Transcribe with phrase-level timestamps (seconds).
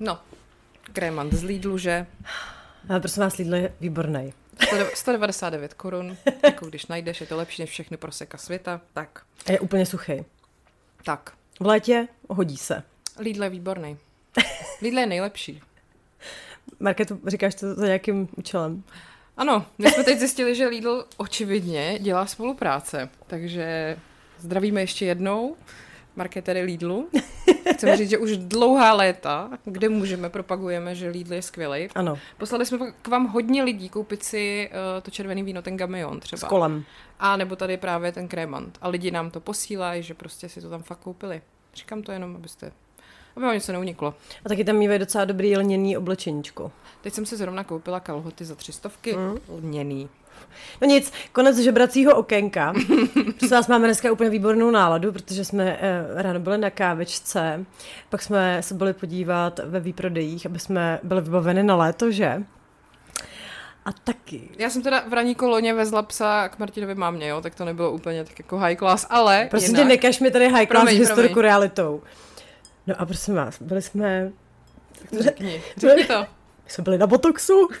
[0.00, 0.18] No,
[0.92, 2.06] krémant z Lidlu, že?
[2.88, 4.32] Ale prosím vás, Lidl je výborný.
[4.94, 9.60] 199 korun, jako když najdeš, je to lepší než všechny proseka světa, tak, A je
[9.60, 10.24] úplně suchý.
[11.04, 11.32] tak.
[11.60, 12.82] V létě hodí se.
[13.18, 13.98] Lidl je výborný.
[14.82, 15.60] Lidl je nejlepší.
[16.80, 18.82] Marketu, říkáš to za nějakým účelem?
[19.36, 23.96] Ano, my jsme teď zjistili, že Lidl očividně dělá spolupráce, takže
[24.38, 25.56] zdravíme ještě jednou
[26.16, 27.10] marketery Lidlu.
[27.72, 31.88] Chceme říct, že už dlouhá léta, kde můžeme, propagujeme, že Lidl je skvělý.
[31.94, 36.20] Ano, Poslali jsme k vám hodně lidí koupit si uh, to červený víno, ten Gamion
[36.20, 36.48] s třeba.
[36.48, 36.84] kolem.
[37.20, 38.78] A nebo tady právě ten krémant.
[38.80, 41.42] A lidi nám to posílají, že prostě si to tam fakt koupili.
[41.74, 42.72] Říkám to jenom, abyste,
[43.36, 44.14] aby vám něco neuniklo.
[44.44, 46.72] A taky tam mývají docela dobrý lněný oblečeníčko.
[47.00, 49.38] Teď jsem si zrovna koupila kalhoty za tři stovky, mm.
[49.48, 50.08] lněný.
[50.80, 52.72] No nic, konec žebracího okénka.
[53.38, 57.64] Prosím vás, máme dneska úplně výbornou náladu, protože jsme eh, ráno byli na kávečce,
[58.10, 62.42] pak jsme se byli podívat ve výprodejích, aby jsme byli vybaveni na léto, že?
[63.84, 64.48] A taky.
[64.58, 67.90] Já jsem teda v ranní koloně vezla psa k Martinovi mámě, jo, tak to nebylo
[67.90, 70.98] úplně tak jako high class, ale Prosím jinak, tě, nekaž mi tady high class Promiň,
[70.98, 71.42] historiku promiň.
[71.42, 72.02] realitou.
[72.86, 74.32] No a prosím vás, byli jsme,
[75.00, 76.20] Tak to řekni, řekni to.
[76.64, 77.68] my jsme byli na Botoxu.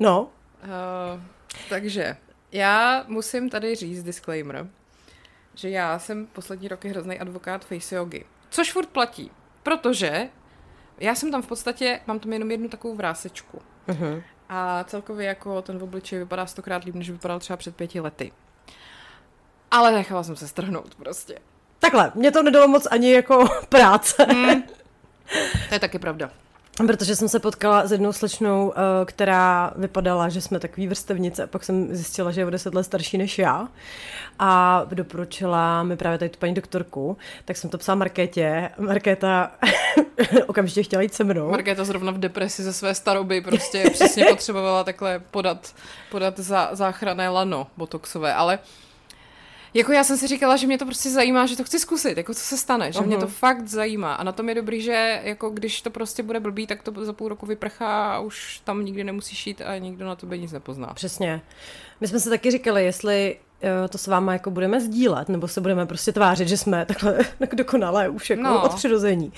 [0.00, 0.28] no,
[0.62, 1.20] Uh,
[1.68, 2.16] takže
[2.52, 4.66] já musím tady říct disclaimer,
[5.54, 8.24] že já jsem poslední roky hrozný advokát face yogi.
[8.50, 9.30] Což furt platí,
[9.62, 10.28] protože
[10.98, 13.58] já jsem tam v podstatě, mám tam jenom jednu takovou vrásečku.
[13.88, 14.22] uh-huh.
[14.48, 18.32] A celkově jako ten obličej vypadá stokrát líp, než vypadal třeba před pěti lety.
[19.70, 21.38] Ale nechala jsem se strhnout prostě.
[21.78, 24.26] takhle, mě to nedalo moc ani jako práce.
[25.68, 26.30] To je taky pravda.
[26.86, 31.46] Protože jsem se potkala s jednou slečnou, eh, která vypadala, že jsme takový vrstevnice, a
[31.46, 33.68] pak jsem zjistila, že je o deset let starší než já.
[34.38, 38.70] A doporučila mi právě tady tu paní doktorku, tak jsem to psala Markétě.
[38.78, 39.50] Markéta
[40.46, 41.50] okamžitě chtěla jít se mnou.
[41.50, 45.74] Markéta zrovna v depresi ze své staroby prostě přesně potřebovala takhle podat,
[46.10, 48.58] podat za, záchranné lano botoxové, ale
[49.74, 52.34] jako já jsem si říkala, že mě to prostě zajímá, že to chci zkusit, jako
[52.34, 55.50] co se stane, že mě to fakt zajímá a na tom je dobrý, že jako
[55.50, 59.04] když to prostě bude blbý, tak to za půl roku vyprchá a už tam nikdy
[59.04, 60.94] nemusíš jít a nikdo na tebe nic nepozná.
[60.94, 61.42] Přesně.
[62.00, 63.36] My jsme se taky říkali, jestli
[63.90, 67.18] to s váma jako budeme sdílet, nebo se budeme prostě tvářit, že jsme takhle
[67.56, 68.50] dokonalé už jako No.
[68.54, 68.62] no.
[68.62, 69.32] od přirození.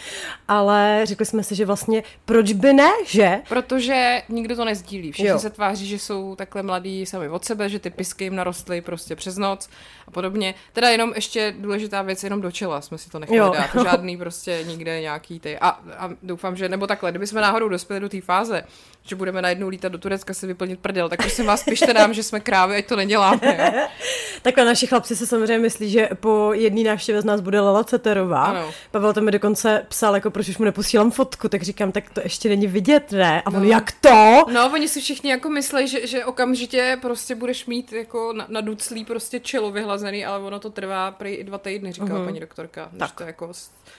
[0.48, 3.40] Ale řekli jsme si, že vlastně proč by ne, že?
[3.48, 5.12] Protože nikdo to nezdílí.
[5.12, 5.38] Všichni Jo.
[5.38, 9.16] se tváří, že jsou takhle mladí sami od sebe, že ty pisky jim narostly prostě
[9.16, 9.68] přes noc
[10.06, 10.54] a podobně.
[10.72, 13.52] Teda jenom ještě důležitá věc, jenom do čela jsme si to nechali Jo.
[13.56, 13.82] dát.
[13.84, 15.58] Žádný prostě nikde nějaký ty.
[15.58, 15.68] A,
[15.98, 18.62] a doufám, že, nebo takhle, kdyby jsme náhodou dospěli do té fáze,
[19.02, 22.22] že budeme najednou lítat do Turecka si vyplnit prdel, tak prosím vás, pište nám, že
[22.22, 23.72] jsme krávy, ať to neděláme.
[23.74, 23.82] Jo.
[24.42, 28.44] Takhle naši chlapci se samozřejmě myslí, že po jedné návštěvě z nás bude Lela Ceterová.
[28.44, 28.70] Ano.
[28.90, 32.20] Pavel to mi dokonce psal, jako proč už mu neposílám fotku, tak říkám, tak to
[32.24, 33.42] ještě není vidět, ne?
[33.42, 33.68] A on, No.
[33.68, 34.44] jak to?
[34.52, 38.60] No, oni si všichni jako myslí, že, že okamžitě prostě budeš mít jako na, na
[38.60, 42.24] duclí prostě čelo vyhlazený, ale ono to trvá prý i dva týdny, říkala uh-huh.
[42.24, 43.12] paní doktorka, než Tak.
[43.18, 43.52] to jako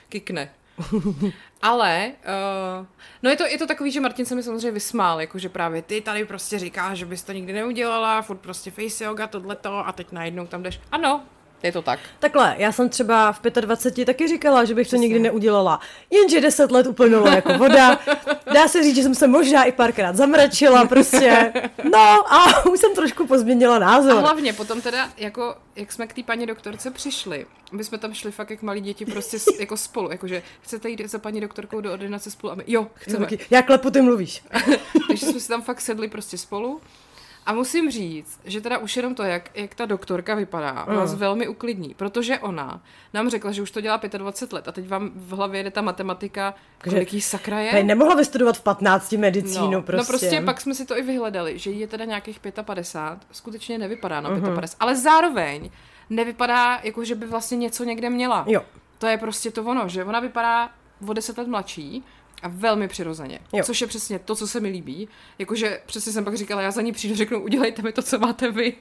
[0.10, 0.50] kikne.
[1.62, 2.12] Ale,
[2.80, 2.86] uh,
[3.24, 6.02] no je to, je to takový, že Martin se mi samozřejmě vysmál, jakože právě ty
[6.02, 10.12] tady prostě říkáš, že bys to nikdy neudělala, furt prostě face yoga, tohleto a teď
[10.12, 10.80] najednou tam jdeš.
[10.92, 11.24] Ano,
[11.64, 12.00] je to tak.
[12.20, 15.80] Takhle, já jsem třeba v 25 taky říkala, že bych to nikdy neudělala.
[16.10, 18.00] Jenže 10 let uplynulo jako voda.
[18.54, 21.54] Dá se říct, že jsem se možná i párkrát zamračila prostě.
[21.92, 24.22] No a už jsem trošku pozměnila A názor.
[24.22, 28.32] hlavně potom teda, jako, jak jsme k té paní doktorce přišli, my jsme tam šli
[28.32, 32.32] fakt jak malí děti prostě jako spolu, jakože chcete jít za paní doktorkou do ordinace
[32.32, 33.28] spolu a my, jo, chceme.
[33.50, 34.44] Já klepu, ty mluvíš.
[35.08, 36.82] Takže jsme si tam fakt sedli prostě spolu.
[37.46, 40.96] A musím říct, že teda už jenom to, jak, jak ta doktorka vypadá, Mm.
[40.96, 42.82] vás velmi uklidní, protože ona
[43.14, 45.82] nám řekla, že už to dělá 25 let a teď vám v hlavě jede ta
[45.82, 46.54] matematika,
[46.84, 47.72] kolik jí sakra je.
[47.72, 49.98] Tady nemohla vystudovat v 15 medicínu no, prostě.
[50.14, 53.78] no prostě pak jsme si to i vyhledali, že jí je teda nějakých 55, skutečně
[53.78, 55.70] nevypadá na 55, ale zároveň
[56.10, 58.44] nevypadá, jako že by vlastně něco někde měla.
[58.48, 58.62] Jo.
[58.98, 60.70] To je prostě to ono, že ona vypadá
[61.08, 62.04] o 10 let mladší
[62.44, 63.40] a velmi přirozeně.
[63.54, 63.64] Jo.
[63.64, 65.08] Což je přesně to, co se mi líbí.
[65.40, 68.52] Jakože přesně jsem pak říkala, já za ní přijdu, řeknu, udělejte mi to, co máte
[68.52, 68.74] vy.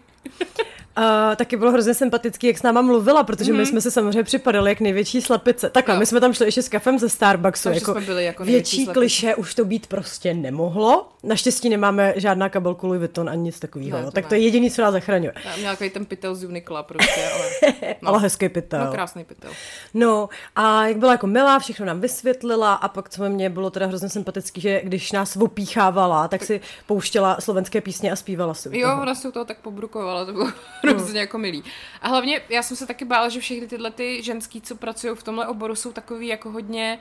[0.99, 3.57] Uh, taky bylo hrozně sympatický, jak s náma mluvila, protože mm-hmm.
[3.57, 3.67] my Mhm.
[3.67, 5.71] jsme se samozřejmě připadali jak největší slepice.
[5.71, 5.99] Takhle, Jo.
[5.99, 7.63] my jsme tam šli ještě s kafem ze Starbucksu.
[7.69, 11.09] Takže jako jsme byli jako největší větší kliše už to být prostě nemohlo.
[11.23, 13.99] Naštěstí nemáme žádná kabelku Louis Vuitton ani nic takového.
[13.99, 14.29] No, to tak ne.
[14.29, 15.33] to je jediný, co nás zachraňuje.
[15.45, 17.73] Já měla takový ten pytel z Uniqla prostě, ale...
[18.03, 18.09] No.
[18.09, 18.85] Ale hezký pytel.
[18.85, 19.51] No, krásný pytel.
[19.95, 23.87] No a jak byla jako milá, všechno nám vysvětlila a pak co mě bylo teda
[23.87, 28.79] hrozně sympatický, že když nás opíchávala, tak si pouštěla slovenské písně a zpívala si.
[28.79, 31.65] Jo, ona se u toho tak pobrukovala, to bylo hrozně jako milý.
[32.03, 35.23] A hlavně já jsem se taky bála, že všechny tyhle ty ženský, co pracují v
[35.23, 36.99] tomhle oboru, jsou takový jako hodně,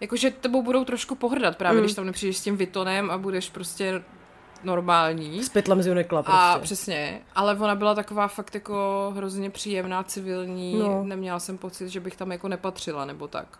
[0.00, 4.02] jakože tebou budou trošku pohrdat právě, když tam nepřijdeš s tím Vitonem a budeš prostě
[4.64, 5.42] normální.
[5.42, 6.40] S pytlem z Uniqla prostě.
[6.40, 10.88] A přesně, ale ona byla taková fakt jako hrozně příjemná, civilní, No.
[10.88, 11.04] no.
[11.04, 13.58] neměla jsem pocit, že bych tam jako nepatřila, nebo tak.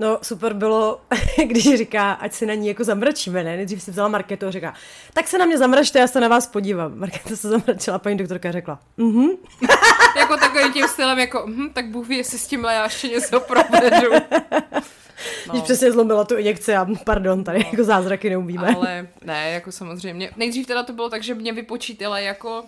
[0.00, 1.00] No super bylo,
[1.46, 3.56] když říká, ať se na ní jako zamračíme, ne?
[3.56, 4.74] Nejdřív si vzala Marketu a říká,
[5.12, 6.98] tak se na mě zamračte, já se na vás podívám.
[6.98, 9.28] Marketa se zamračila paní doktorka řekla, mhm.
[10.18, 13.40] jako takovým tím stylem, jako, hm, tak Bůh ví, jestli s tímhle já ještě něco
[13.40, 14.10] provedu.
[15.46, 15.52] No.
[15.52, 18.74] Když přesně zlomila tu injekci a pardon, tady jako zázraky neumíme.
[18.76, 20.30] Ale ne, jako samozřejmě.
[20.36, 22.64] Nejdřív teda to bylo tak, že mě vypočítala jako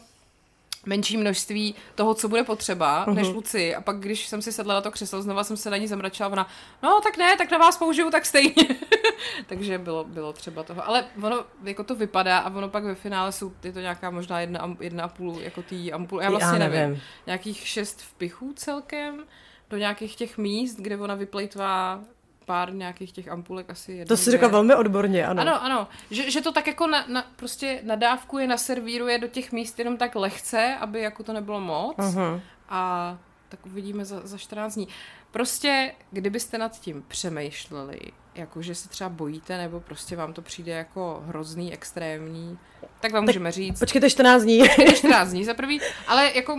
[0.87, 3.15] menší množství toho, co bude potřeba, uh-huh.
[3.15, 3.75] než Luci.
[3.75, 6.29] A pak, když jsem si sedla na to křeslo, znova jsem se na ní zamračila,
[6.29, 6.49] ona,
[6.82, 8.55] no tak ne, tak na vás použiju tak stejně.
[9.47, 10.88] Takže bylo, bylo třeba toho.
[10.88, 14.41] Ale ono, jako to vypadá a ono pak ve finále jsou, je to nějaká možná
[14.41, 16.81] jedna, jedna a půl, jako tý ampul, já vlastně Já nevím.
[16.81, 17.03] nevím.
[17.26, 19.25] Nějakých šest vpichů celkem
[19.71, 22.00] do nějakých těch míst, kde ona vyplejtvá
[22.44, 24.08] pár nějakých těch ampulek asi jednou.
[24.08, 25.40] To si řekla velmi odborně, ano.
[25.42, 25.88] Ano, ano.
[26.10, 30.14] Že, že to tak jako na, na, prostě nadávkuje, naservíruje do těch míst jenom tak
[30.14, 31.96] lehce, aby jako to nebylo moc.
[31.96, 32.40] Uh-huh.
[32.69, 34.88] A tak uvidíme za, za 14 dní.
[35.31, 37.98] Prostě, kdybyste nad tím přemýšleli,
[38.34, 42.58] jako že se třeba bojíte, nebo prostě vám to přijde jako hrozný, extrémní,
[43.00, 44.58] tak vám můžeme říct, Počkejte 14 dní.
[44.58, 46.58] je 14 dní za prvý, ale jako,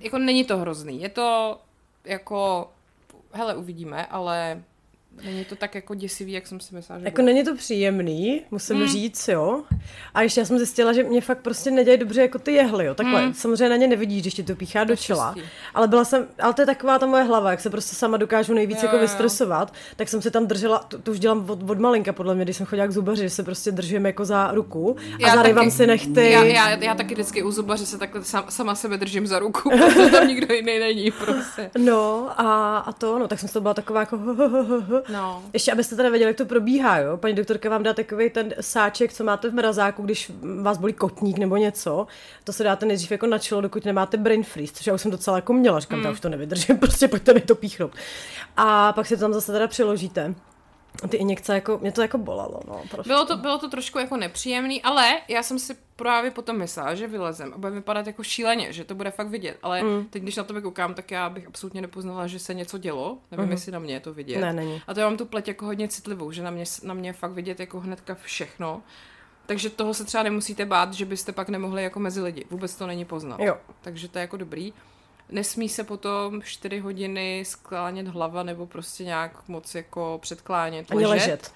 [0.00, 1.02] jako není to hrozný.
[1.02, 1.60] Je to
[2.04, 2.70] jako,
[3.32, 4.62] hele, uvidíme, ale
[5.24, 7.32] není to tak jako děsivý, jak jsem si myslela, že Jako bude.
[7.32, 8.84] není to příjemný, musím Hmm.
[8.86, 8.92] mm.
[8.92, 9.62] říct, jo.
[10.14, 12.94] A ještě já jsem zjistila, že mě fakt prostě nedělají dobře jako ty jehly, jo.
[12.94, 13.28] Takhle, Hmm.
[13.28, 13.34] mm.
[13.34, 15.34] samozřejmě na ně nevidíš, když ti to píchá do čela.
[15.74, 18.54] Ale byla jsem, ale to je taková ta moje hlava, jak se prostě sama dokážu
[18.54, 19.02] nejvíc Jo, jako jo.
[19.02, 22.44] vystresovat, tak jsem se tam držela, to, to už dělám od, od malinka podle mě,
[22.44, 25.64] když jsem chodila k zubaři, že se prostě držím jako za ruku a Já zarývám
[25.64, 25.70] taky.
[25.76, 26.30] si nechty.
[26.30, 29.70] Já, já, já taky vždycky u zubaře se takhle sam, sama sebe držím za ruku,
[29.70, 31.70] protože tam nikdo jiný není prostě.
[31.78, 34.18] No a, a to, no, tak jsem toho byla taková jako
[35.08, 35.42] No.
[35.52, 37.16] Ještě abyste teda věděli, jak to probíhá, jo.
[37.16, 40.32] Paní doktorka vám dá takový ten sáček, co máte v mrazáku, když
[40.62, 42.06] vás bolí kotník nebo něco.
[42.44, 45.10] To se dáte nejdřív jako na čelo, dokud nemáte brain freeze, což já už jsem
[45.10, 45.80] docela jako měla.
[45.80, 46.04] Říkám, mm.
[46.04, 47.92] já už to nevydržím, prostě pojďte mi to píchnout.
[48.56, 50.34] A pak si to tam zase teda přiložíte.
[51.02, 52.82] A Ty injekce, jako, mě to jako bolelo, no.
[52.90, 53.08] Prostě.
[53.08, 57.06] Bylo to, bylo to trošku jako nepříjemný, ale já jsem si právě potom myslela, že
[57.06, 59.58] vylezem a bude vypadat jako šíleně, že to bude fakt vidět.
[59.62, 60.04] Ale mm.
[60.10, 63.18] teď, když na to koukám, tak já bych absolutně nepoznala, že se něco dělo.
[63.30, 63.52] Nevím, mm.
[63.52, 64.40] jestli na mě je to vidět.
[64.40, 64.82] Ne, není.
[64.86, 67.12] A to já mám tu pleť jako hodně citlivou, že na mě, na mě je
[67.12, 68.82] fakt vidět jako hnedka všechno.
[69.46, 72.44] Takže toho se třeba nemusíte bát, že byste pak nemohli jako mezi lidi.
[72.50, 73.40] Vůbec to není poznat.
[73.40, 73.56] Jo.
[73.80, 74.72] Takže to je jako dobrý.
[75.30, 81.52] Nesmí se potom 4 hodiny sklánět hlava nebo prostě nějak moc jako předklánět, ležet, ležet.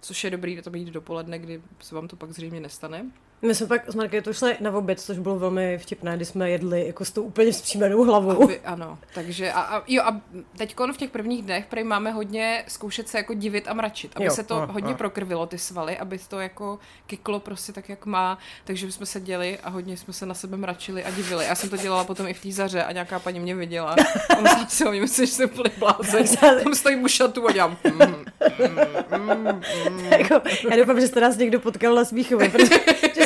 [0.00, 3.06] což je dobrý to být dopoledne, kdy se vám to pak zřejmě nestane.
[3.42, 6.86] My jsme pak s Markétou šli na oběd, což bylo velmi vtipné, kdy jsme jedli
[6.86, 8.42] jako s tou úplně vzpřímenou hlavou.
[8.44, 10.20] Aby, ano, takže a, a, jo, a
[10.56, 14.24] teď v těch prvních dnech prej máme hodně zkoušet se jako divit a mračit, aby
[14.24, 14.96] Jo, se to a- hodně a.
[14.96, 19.70] prokrvilo ty svaly, aby to jako kyklo prostě tak, jak má, takže jsme seděli a
[19.70, 21.44] hodně jsme se na sebe mračili a divili.
[21.44, 23.90] Já jsem to dělala potom i v té zaře a nějaká paní mě viděla
[24.36, 26.24] a myslela si, oni myslí, že jsem plný blázen.
[26.64, 27.76] Tam stojím u šatu a dělám.
[27.84, 30.04] Mm, mm, mm, mm.
[30.18, 32.74] jako, já doufám, že jste nás někdo potkal na Smíchově, protože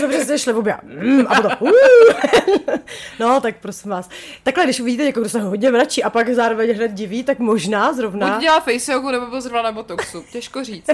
[0.04, 0.76] jsme přesně šli v obě.
[0.82, 1.70] Mm, a potom, uh.
[3.20, 4.08] No, tak prosím vás.
[4.42, 7.92] Takhle, když uvidíte někoho, kdo se hodně mračí a pak zároveň hned diví, tak možná
[7.92, 8.34] zrovna...
[8.34, 10.24] Buď dělá face nebo byl zrovna na botoxu.
[10.32, 10.90] Těžko říct.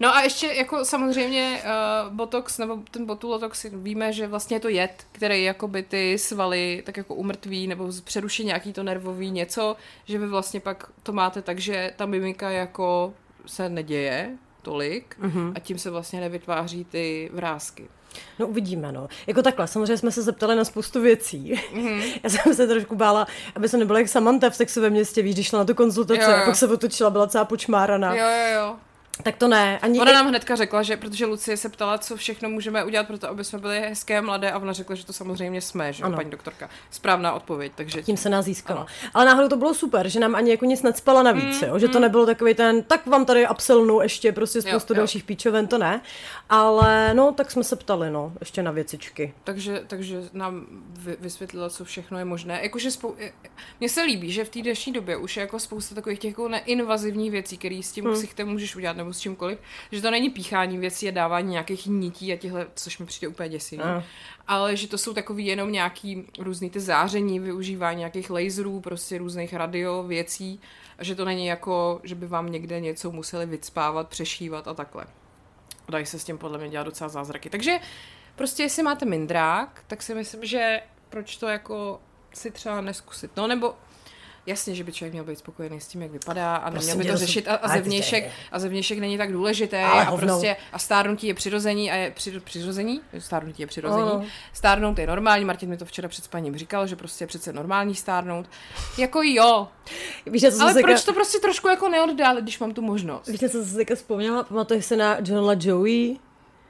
[0.00, 4.68] No a ještě jako samozřejmě uh, botox nebo ten botulotox víme, že vlastně je to
[4.68, 10.18] jed, který jakoby ty svaly tak jako umrtví nebo přeruší nějaký to nervový něco, že
[10.18, 13.14] vy vlastně pak to máte tak, že ta mimika jako
[13.46, 14.30] se neděje
[14.62, 15.52] tolik mm-hmm.
[15.54, 17.88] a tím se vlastně nevytváří ty vrázky.
[18.38, 19.08] No uvidíme, no.
[19.26, 21.60] Jako takhle, samozřejmě jsme se zeptali na spoustu věcí.
[21.72, 21.86] Mhm.
[21.86, 22.20] Mm-hmm.
[22.24, 25.34] Já jsem se trošku bála, aby se nebyla jak Samantha v sexu ve městě, víš,
[25.34, 26.36] když šla na tu konzultaci Jo, jo.
[26.42, 28.14] a pak se otočila, byla celá počmáraná.
[28.14, 28.76] Jo, jo, jo.
[29.22, 29.78] Tak to ne.
[29.78, 33.18] Ani Ona nám hnedka řekla, že protože Lucie se ptala, co všechno můžeme udělat pro
[33.18, 36.16] to, aby jsme byli hezké mladé a ona řekla, že to samozřejmě jsme, že Ano.
[36.16, 36.70] paní doktorka.
[36.90, 38.80] Správná odpověď, takže tím se nás získala.
[38.80, 38.88] Ano.
[39.14, 41.78] Ale náhodou to bylo super, že nám ani jako nic necpala navíc, Mm, jo?
[41.78, 45.00] že to nebylo takový ten, tak vám tady upselnu ještě prostě spoustu Jo, jo.
[45.00, 46.00] dalších píčoven, to ne.
[46.48, 49.34] Ale no, tak jsme se ptali, no, ještě na věcičky.
[49.44, 52.60] Takže, takže nám vy, vysvětlila, co všechno je možné.
[52.62, 53.14] Jakože spou-
[53.80, 56.48] mně se líbí, že v té dnešní době už je jako spousta takových těch jako
[56.48, 58.14] neinvazivních věcí, které s tím hmm.
[58.14, 59.58] ksichtem můžeš udělat nebo s čímkoliv,
[59.92, 63.48] že to není píchání věcí a dávání nějakých nití a těchhle, což mi přijde úplně
[63.48, 63.82] děsivý.
[63.82, 64.02] Ano.
[64.46, 69.54] Ale že to jsou takový jenom nějaký různý ty záření, využívání nějakých laserů, prostě různých
[69.54, 70.60] radio věcí
[70.98, 75.04] a že to není jako, že by vám někde něco museli vycpávat, přešívat a takhle.
[75.88, 77.50] Dají se s tím podle mě dělat docela zázraky.
[77.50, 77.78] Takže
[78.36, 82.00] prostě jestli máte mindrák, tak si myslím, že proč to jako
[82.34, 83.30] si třeba neskusit.
[83.36, 83.74] No nebo
[84.46, 87.16] jasně, že by člověk měl být spokojený s tím, jak vypadá a neměl by to
[87.16, 90.26] řešit a, a zevnějšek, a zevnějšek není tak důležité a hovno.
[90.26, 94.10] prostě a stárnutí je přirození a je při, přirození, stárnutí je přirození.
[94.10, 94.24] Ano.
[94.52, 97.94] Stárnout je normální, Martin mi to včera před spaním říkal, že prostě je přece normální
[97.94, 98.46] stárnout.
[98.98, 99.68] Jako jo,
[100.26, 103.28] Víš, co ale proč se to prostě trošku jako neoddálit, když mám tu možnost?
[103.28, 104.42] Víš, co jsem teďka vzpomněla?
[104.42, 106.16] Pamatuješ se na Johna Joey?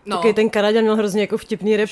[0.07, 1.91] No, Taky ten Kanaděn měl hrozně jako vtipný repy.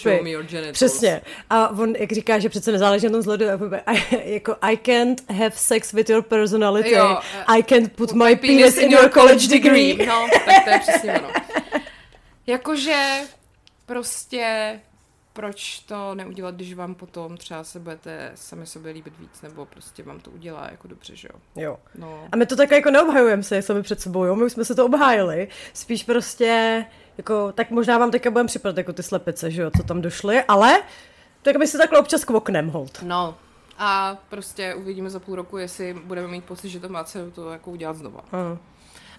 [0.72, 1.20] Přesně.
[1.50, 5.30] A on, jak říká, že přece nezáleží na tom vzhledu, jako, I, jako I can't
[5.30, 10.06] have sex with your personality, Jo, I can't put my penis in your college degree.
[10.06, 11.28] No, tak to je přesně ono.
[12.46, 13.20] Jakože
[13.86, 14.80] prostě
[15.32, 20.02] proč to neudělat, když vám potom třeba se budete sami sobě líbit víc, nebo prostě
[20.02, 21.62] vám to udělá jako dobře, že jo?
[21.62, 21.78] Jo.
[21.94, 22.28] No.
[22.32, 24.36] A my to tak jako neobhajujeme se sami před sebou, jo?
[24.36, 25.48] My už jsme se to obhájili.
[25.72, 26.84] Spíš prostě,
[27.18, 30.42] jako, tak možná vám teďka budeme připadat jako ty slepice, že jo, co tam došly,
[30.42, 30.82] ale
[31.42, 33.02] tak my si takhle občas kvoknem, hold.
[33.02, 33.34] no.
[33.78, 37.50] A prostě uvidíme za půl roku, jestli budeme mít pocit, že to má cenu to
[37.50, 38.20] jako udělat znova.
[38.32, 38.58] Ano.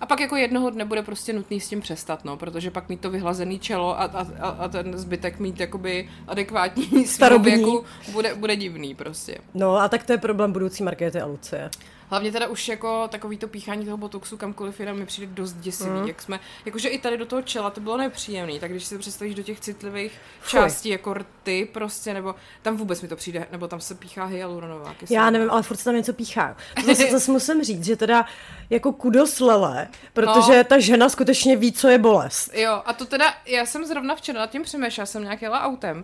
[0.02, 3.02] A pak jako jednoho dne bude prostě nutný s tím přestat, no, protože pak mít
[3.02, 7.52] to vyhlazený čelo a, a, a, a ten zbytek mít jakoby adekvátní Starobní.
[7.52, 9.38] věku bude, bude divný prostě.
[9.54, 11.70] No a tak to je problém budoucí Markéty a Lucie.
[12.16, 15.90] Hlavně teda už jako takový to píchání toho botoxu kamkoliv jinam mi přijde dost děsivý,
[15.90, 16.08] mm.
[16.08, 19.36] jak jsme, jakože i tady do toho čela to bylo nepříjemný, tak když si představíš
[19.36, 20.50] do těch citlivých Fuj.
[20.60, 24.94] částí jako rty prostě, nebo tam vůbec mi to přijde, nebo tam se píchá hyaluronová
[24.94, 25.26] kyselina.
[25.26, 26.58] Já nevím, ale furt se tam něco píchá.
[26.76, 28.26] To zase, zase musím říct, že teda
[28.70, 30.64] jako kudos lele, protože No.
[30.64, 32.52] ta žena skutečně ví, co je bolest.
[32.54, 36.04] Jo, a to teda, já jsem zrovna včera nad tím přemýšlela, jsem nějak jela autem,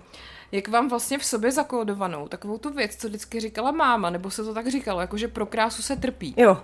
[0.51, 4.43] jak vám vlastně v sobě zakódovanou takovou tu věc, co vždycky říkala máma, nebo se
[4.43, 6.33] to tak říkalo, jakože pro krásu se trpí.
[6.37, 6.57] Jo,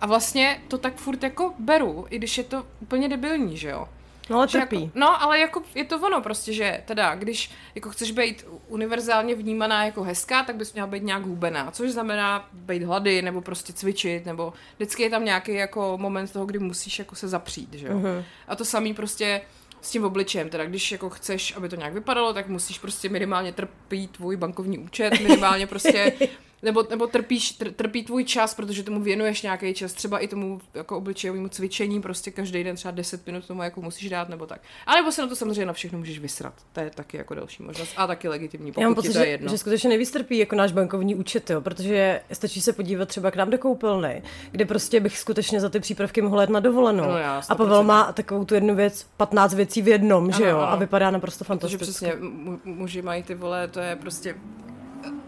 [0.00, 3.88] A vlastně to tak furt jako beru, i když je to úplně debilní, že jo?
[4.30, 4.82] no ale Že trpí.
[4.84, 9.34] Jako, no, ale jako je to ono prostě, že teda, když jako chceš být univerzálně
[9.34, 13.72] vnímaná jako hezká, tak bys měla být nějak hubená, což znamená být hlady, nebo prostě
[13.72, 17.86] cvičit, nebo vždycky je tam nějaký jako moment toho, kdy musíš jako se zapřít, že
[17.86, 17.98] jo.
[17.98, 18.24] Mhm.
[18.48, 19.40] A to samý prostě
[19.80, 23.52] s tím obličejem, teda když jako chceš, aby to nějak vypadalo, tak musíš prostě minimálně
[23.52, 26.12] trpí tvůj bankovní účet, minimálně prostě
[26.62, 30.60] nebo, nebo trpíš, tr, trpí tvůj čas, protože tomu věnuješ nějaký čas, třeba i tomu
[30.74, 34.60] jako obličejovému cvičení, prostě každý den třeba 10 minut tomu jako musíš dát, nebo tak.
[34.86, 36.54] A nebo se na to samozřejmě na všechno můžeš vysrat.
[36.72, 37.92] To je taky jako další možnost.
[37.96, 39.50] A taky legitimní, Já mám pokud pocit, to je že, jedno.
[39.50, 43.36] že skutečně nejvíc trpí jako náš bankovní účet, jo, protože stačí se podívat třeba k
[43.36, 47.04] nám do koupelny, kde prostě bych skutečně za ty přípravky mohla jet na dovolenou.
[47.04, 47.86] No já, a Pavel 100%.
[47.86, 50.68] má takovou tu jednu věc, 15 věcí v jednom, že Ano, jo, ano.
[50.72, 51.82] a vypadá naprosto Protože fantasticky.
[51.84, 54.34] přesně mu, muži mají ty vole, to je prostě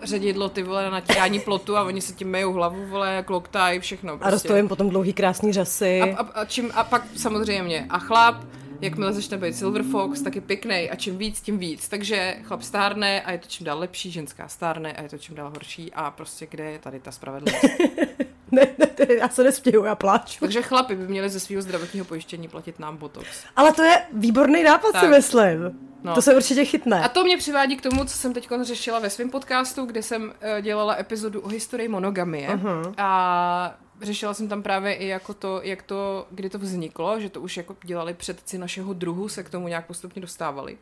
[0.02, 3.80] ředidlo ty vole na natírání plotu a oni se tím mejou hlavu, vole, jak loktaj,
[3.80, 4.12] všechno.
[4.12, 4.28] Prostě.
[4.28, 6.00] A rostou jim potom dlouhý krásný řasy.
[6.00, 8.36] A, a, a, čím, a pak samozřejmě, a chlap,
[8.80, 11.88] jakmile začne být Silver Fox, tak je pěkný a čím víc, tím víc.
[11.88, 15.34] Takže chlap stárne a je to čím dál lepší, ženská stárne a je to čím
[15.34, 17.64] dál horší a prostě kde je tady ta spravedlnost.
[18.50, 20.40] ne, ne, ne, já se nesměju, já pláču.
[20.40, 23.26] Takže chlapi by měli ze svého zdravotního pojištění platit nám botox.
[23.56, 25.00] Ale to je výborný nápad, Tak.
[25.00, 25.91] si myslím.
[26.04, 26.14] No.
[26.14, 27.04] To se určitě chytne.
[27.04, 30.32] A to mě přivádí k tomu, co jsem teď řešila ve svém podcastu, kde jsem
[30.40, 32.56] eh, dělala epizodu o historii monogamie.
[32.56, 32.94] Mhm.
[32.98, 37.40] A řešila jsem tam právě i jako to, jak to, kdy to vzniklo, že to
[37.40, 40.78] už jako dělali předci našeho druhu, se k tomu nějak postupně dostávali.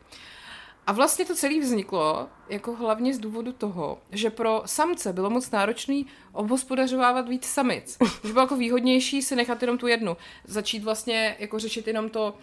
[0.87, 5.51] A vlastně to celé vzniklo jako hlavně z důvodu toho, že pro samce bylo moc
[5.51, 7.97] náročný obhospodařovávat víc samic.
[8.23, 10.17] Že bylo jako výhodnější si nechat jenom tu jednu.
[10.45, 12.33] Začít vlastně jako řešit jenom to,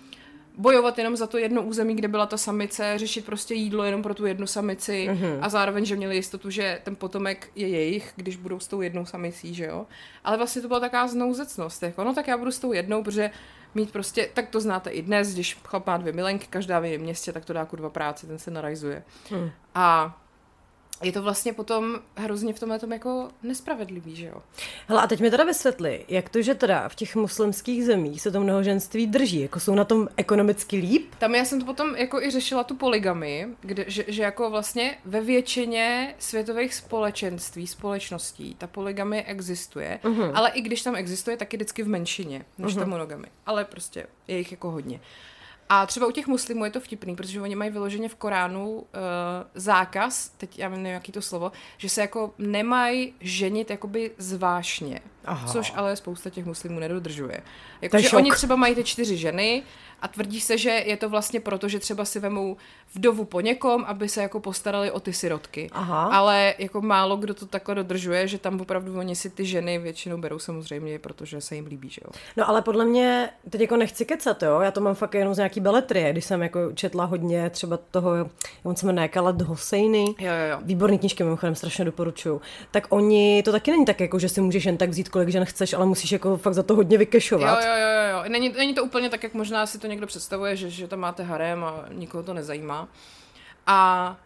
[0.59, 4.15] bojovat jenom za to jedno území, kde byla ta samice, řešit prostě jídlo jenom pro
[4.15, 5.39] tu jednu samici mm-hmm.
[5.41, 9.07] a zároveň, že měli jistotu, že ten potomek je jejich, když budou s tou jednou
[9.07, 9.87] samicí, že jo.
[10.25, 13.31] Ale vlastně to byla taková znouzecnost, jako no tak já budu s tou jednou, protože
[13.75, 17.01] mít prostě, tak to znáte i dnes, když chlap má dvě milenky, každá v jiném
[17.01, 19.03] městě, tak to dá kurva práci, ten se narajzuje.
[19.31, 19.51] Hmm.
[19.75, 20.19] A
[21.03, 24.43] je to vlastně potom hrozně v tomhle tom jako nespravedlivý, že jo?
[24.89, 28.31] Hele, a teď mi teda vysvětli, jak to, že teda v těch muslimských zemích se
[28.31, 31.15] to mnohoženství drží, jako jsou na tom ekonomicky líp?
[31.19, 34.97] Tam já jsem to potom jako i řešila tu poligamy, kde, že, že jako vlastně
[35.05, 40.33] ve většině světových společenství, společností, ta poligamy existuje, uh-huh.
[40.35, 42.79] ale i když tam existuje, tak je vždycky v menšině, než uh-huh.
[42.79, 43.27] ta monogamy.
[43.47, 45.01] Ale prostě je jich jako hodně.
[45.69, 48.83] A třeba u těch muslimů je to vtipný, protože oni mají vyloženě v Koránu uh,
[49.55, 55.01] zákaz, teď já nevím, jaký to slovo, že se jako nemají ženit jakoby zvášně.
[55.25, 55.53] Aha.
[55.53, 57.43] Což ale spousta těch muslimů nedodržuje.
[57.81, 59.63] Jako, že oni třeba mají ty čtyři ženy
[60.03, 62.57] a tvrdí se, že je to vlastně proto, že třeba si vemou
[62.95, 65.71] vdovu po někom, aby se jako postarali o ty sirotky.
[65.73, 66.11] Aha.
[66.13, 70.19] Ale jako málo kdo to takhle dodržuje, že tam opravdu oni si ty ženy většinou
[70.19, 72.11] berou samozřejmě, protože se jim líbí, že jo.
[72.37, 75.37] No ale podle mě, teď jako nechci kecat, jo, já to mám fakt jenom z
[75.37, 78.11] nějaký beletrie, když jsem jako četla hodně třeba toho,
[78.63, 80.59] on se jmenuje Khaled Hosseini, jo, jo, jo.
[80.63, 84.65] výborný knížky, mimochodem strašně doporučuju, tak oni, to taky není tak jako, že si můžeš
[84.65, 87.65] jen tak vzít kolik žen chceš, ale musíš jako fakt za to hodně vykešovat.
[87.65, 88.29] Jo, jo, jo, jo.
[88.29, 91.23] Není, není to úplně tak, jak možná si to někdo představuje, že, že tam máte
[91.23, 92.89] harem a nikoho to nezajímá.
[93.67, 94.17] A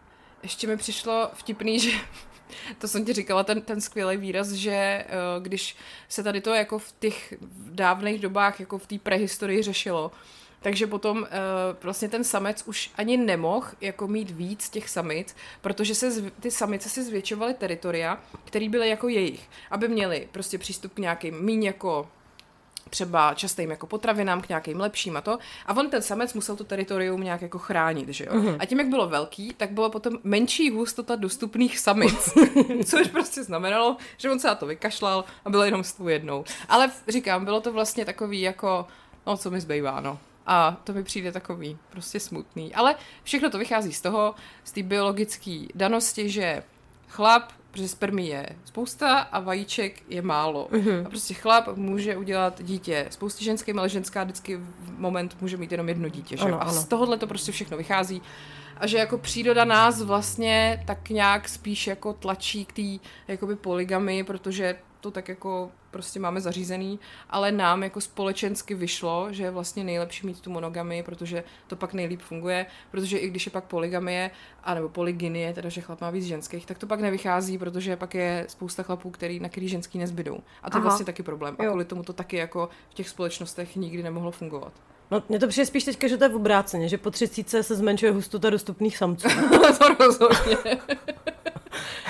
[0.43, 1.91] ještě mi přišlo vtipný, že
[2.77, 5.05] to jsem ti říkala, ten, ten skvělý výraz, že eh,
[5.41, 5.75] když
[6.09, 7.33] se tady to jako v těch
[7.71, 10.11] dávných dobách, jako v té prehistorii řešilo,
[10.63, 11.27] takže potom uh,
[11.81, 16.51] vlastně ten samec už ani nemohl jako mít víc těch samic, protože se zv- ty
[16.51, 21.63] samice si zvětšovaly teritoria, které byly jako jejich, aby měli prostě přístup k nějakým míň
[21.63, 22.07] jako
[22.89, 25.37] třeba častým jako potravinám, k nějakým lepším a to.
[25.65, 28.33] A on ten samec musel to teritorium nějak jako chránit, že jo.
[28.33, 28.57] Mm-hmm.
[28.59, 32.33] A tím, jak bylo velký, tak bylo potom menší hustota dostupných samic.
[32.85, 36.43] což prostě znamenalo, že on se na to vykašlal a bylo jenom s tou jednou.
[36.69, 38.87] Ale říkám, bylo to vlastně takový jako,
[39.27, 40.19] no co mi zbývá, no.
[40.45, 42.75] A to mi přijde takový prostě smutný.
[42.75, 46.63] Ale všechno to vychází z toho, z té biologické danosti, že
[47.07, 50.67] chlap, protože spermí je spousta a vajíček je málo.
[50.71, 51.05] Mm-hmm.
[51.05, 55.71] A prostě chlap může udělat dítě spousty ženským, ale ženská vždycky v moment může mít
[55.71, 56.37] jenom jedno dítě.
[56.37, 56.43] Že?
[56.43, 56.73] Ano, a ano.
[56.73, 58.21] z tohohle to prostě všechno vychází.
[58.77, 64.23] A že jako příroda nás vlastně tak nějak spíš jako tlačí k té jakoby poligamy,
[64.23, 69.83] protože to tak jako prostě máme zařízený, ale nám jako společensky vyšlo, že je vlastně
[69.83, 74.31] nejlepší mít tu monogamy, protože to pak nejlíp funguje, protože i když je pak poligamie,
[74.63, 78.45] anebo polygynie, teda že chlap má víc ženských, tak to pak nevychází, protože pak je
[78.49, 80.39] spousta chlapů, který, na který ženský nezbydou.
[80.63, 80.79] A to Aha.
[80.79, 81.55] je vlastně taky problém.
[81.59, 84.73] A kvůli tomu to taky jako v těch společnostech nikdy nemohlo fungovat.
[85.11, 87.75] No, mně to přijde spíš teďka, že to je v obráceně, že po třicíce se
[87.75, 89.27] zmenšuje hustota dostupných samců.
[89.77, 90.57] to rozhodně.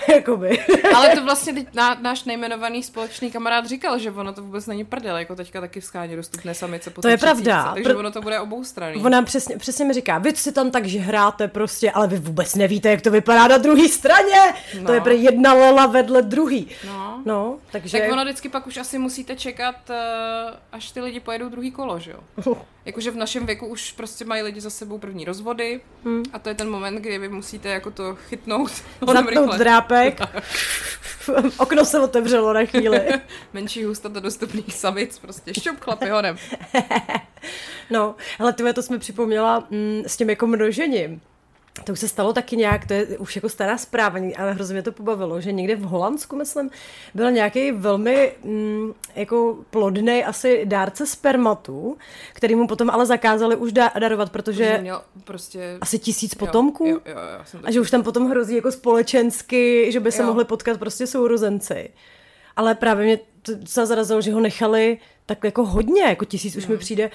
[0.14, 0.60] Jakoby.
[0.96, 4.86] Ale to vlastně teď ná, náš nejmenovaný společný kamarád říkal, že ono to vůbec není
[4.86, 7.72] prdel, jako teďka taky v skáně dostupné samice po To je pravda.
[7.74, 8.96] Takže Pr- ono to bude obou strany.
[8.96, 12.56] Ona přesně, přesně mi říká, vy si tam tak že hráte prostě, ale vy vůbec
[12.56, 14.54] nevíte, jak to vypadá na druhé straně.
[14.80, 14.86] No.
[14.86, 16.68] To je pro jedna lela vedle druhý.
[16.88, 17.22] No.
[17.26, 18.00] no takže...
[18.00, 19.96] Tak ono vždycky pak už asi musíte čekat, uh,
[20.72, 22.56] až ty lidi pojedou druhý kolo, že jo?
[22.86, 26.24] Jakože v našem věku už prostě mají lidi za sebou první rozvody hmm.
[26.34, 28.72] a to je ten moment, kdy vy musíte jako to chytnout.
[29.12, 29.58] Zapnout
[29.94, 30.20] drápek.
[31.58, 33.02] Okno se otevřelo na chvíli.
[33.54, 36.38] Menší hustota dostupných samic, prostě šup chlapy honem.
[37.90, 41.22] no, ale to jsme připomněla mm, s tím jako množením.
[41.84, 44.82] To už se stalo taky nějak, to je už jako stará zpráva, ale hrozně mě
[44.82, 46.70] to pobavilo, že někde v Holandsku, myslím,
[47.14, 51.98] byl nějaký velmi mm, jako plodný asi dárce spermatu,
[52.34, 55.78] který mu potom ale zakázali už da- darovat, protože měl prostě...
[55.82, 56.86] asi tisíc potomků.
[56.86, 57.20] Jo, jo, jo,
[57.54, 60.28] jo, a že už tam potom hrozí jako společensky, že by se jo.
[60.28, 61.90] mohli potkat prostě sourozenci.
[62.56, 63.20] Ale právě mě
[63.74, 66.80] to zarazilo, že ho nechali tak jako hodně, jako tisíc už mi hmm.
[66.80, 67.12] přijde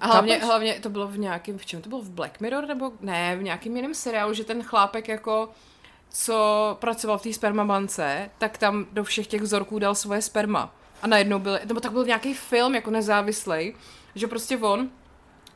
[0.00, 2.92] a hlavně, hlavně to bylo v nějakém, v čem to bylo, v Black Mirror, nebo
[3.00, 5.48] ne, v nějakém jiném seriálu, že ten chlápek jako
[6.12, 10.74] co pracoval v té spermabance, tak tam do všech těch vzorků dal svoje sperma.
[11.02, 13.74] A najednou byl, nebo tak byl nějaký film jako nezávislý,
[14.14, 14.90] že prostě on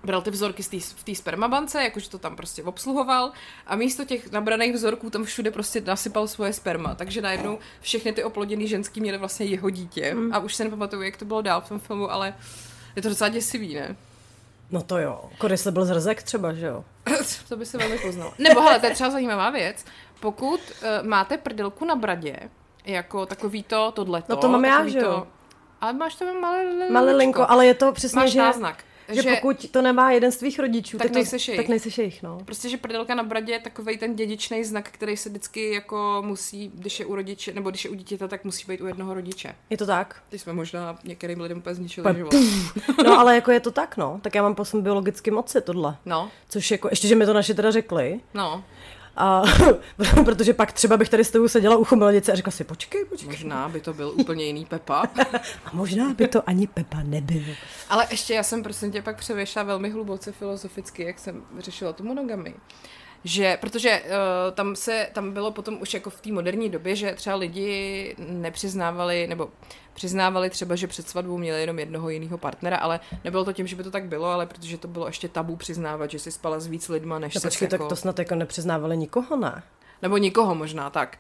[0.05, 3.33] bral ty vzorky z tý, v té spermabance, jakože to tam prostě obsluhoval
[3.67, 8.25] a místo těch nabraných vzorků tam všude prostě nasypal svoje sperma, takže najednou všechny ty
[8.25, 10.35] oploděný ženský měly vlastně jeho dítě mm.
[10.35, 12.35] a už se nepamatuju, jak to bylo dál v tom filmu, ale
[12.97, 13.97] je to docela děsivý, ne?
[14.71, 15.31] No to jo.
[15.47, 16.85] Když byl zrzek třeba, že jo?
[17.49, 18.33] to by se velmi poznal.
[18.39, 19.85] Nebo hele, to je třeba zajímavá věc.
[20.21, 22.37] Pokud uh, máte prdelku na bradě,
[22.85, 24.27] jako takový to, tohleto.
[24.29, 25.27] No to mám já, že jo?
[25.81, 28.39] Ale máš tam malé Malé linko, ale je to přesně, máš že...
[28.39, 28.85] náznak.
[29.09, 31.61] Že, že pokud to nemá jeden z tvých rodičů, tak, tak, nejseš jejich.
[31.61, 32.23] tak nejseš jejich.
[32.23, 32.39] No.
[32.45, 36.71] Prostě, že prdelka na bradě je takový ten dědičný znak, který se vždycky jako musí,
[36.75, 39.55] když je u rodiče, nebo když je u dítěte, tak musí být u jednoho rodiče.
[39.71, 40.23] Je to tak?
[40.29, 42.35] Ty jsme možná některým lidem úplně zničili život.
[43.05, 44.21] No ale jako je to tak, no.
[44.23, 45.97] Tak já mám po biologicky moci tohle.
[46.07, 46.31] No.
[46.49, 48.21] Což jako, ještě, že mi to naše teda řekli.
[48.35, 48.65] No.
[49.17, 49.43] A,
[50.25, 53.29] protože pak třeba bych tady s tebou seděla u chomilnice a řekla si, počkej, počkej.
[53.29, 55.03] Možná by to byl úplně jiný Pepa.
[55.65, 57.55] a možná by to ani Pepa nebyl.
[57.89, 62.05] Ale ještě já jsem prosím tě pak převěšla velmi hluboce filozoficky, jak jsem řešila tu
[62.05, 62.55] monogamy
[63.27, 67.15] že, protože uh, tam se, tam bylo potom už jako v té moderní době, že
[67.15, 69.51] třeba lidi nepřiznávali, nebo
[69.95, 73.77] přiznávali třeba, že před svatbou měli jenom jednoho jiného partnera, ale nebylo to tím, že
[73.77, 76.67] by to tak bylo, ale protože to bylo ještě tabu přiznávat, že si spala s
[76.67, 77.79] víc lidma, než no, se počkej, jako...
[77.79, 79.63] tak to snad jako nepřiznávali nikoho, ne?
[80.03, 81.19] Nebo nikoho možná, tak.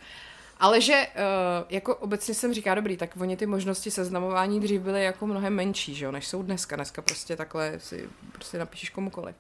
[0.60, 5.04] Ale že uh, jako obecně jsem říká, dobrý, tak oni ty možnosti seznamování dřív byly
[5.04, 6.76] jako mnohem menší, že jo, než jsou dneska.
[6.76, 9.36] Dneska prostě takhle si prostě napíšeš komukoliv.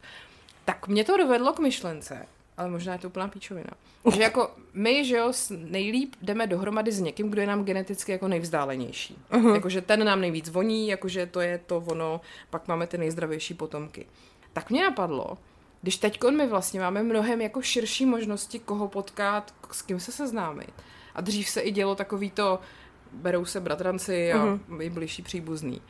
[0.64, 2.26] Tak mě to dovedlo k myšlence,
[2.56, 3.70] ale možná je to úplná píčovina.
[4.14, 8.28] Že jako my, že jo, nejlíp jdeme dohromady s někým, kdo je nám geneticky jako
[8.28, 9.18] nejvzdálenější.
[9.30, 9.54] Uh-huh.
[9.54, 14.06] Jakože ten nám nejvíc voní, jakože to je to ono, pak máme ty nejzdravější potomky.
[14.52, 15.38] Tak mě napadlo,
[15.82, 20.72] když teď my vlastně máme mnohem jako širší možnosti, koho potkat, s kým se seznámit.
[21.14, 22.58] A dřív se i dělo takový to,
[23.12, 24.90] berou se bratranci a uh-huh.
[24.90, 25.80] blížší příbuzný.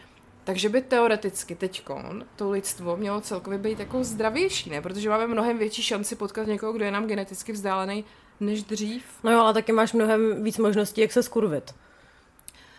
[0.47, 4.83] Takže by teoreticky teďkon to lidstvo mělo celkově být jako zdravější, ne?
[4.83, 8.05] Protože máme mnohem větší šanci potkat někoho, kdo je nám geneticky vzdálený
[8.41, 9.05] než dřív.
[9.25, 11.75] No jo, ale taky máš mnohem víc možností, jak se skurvit.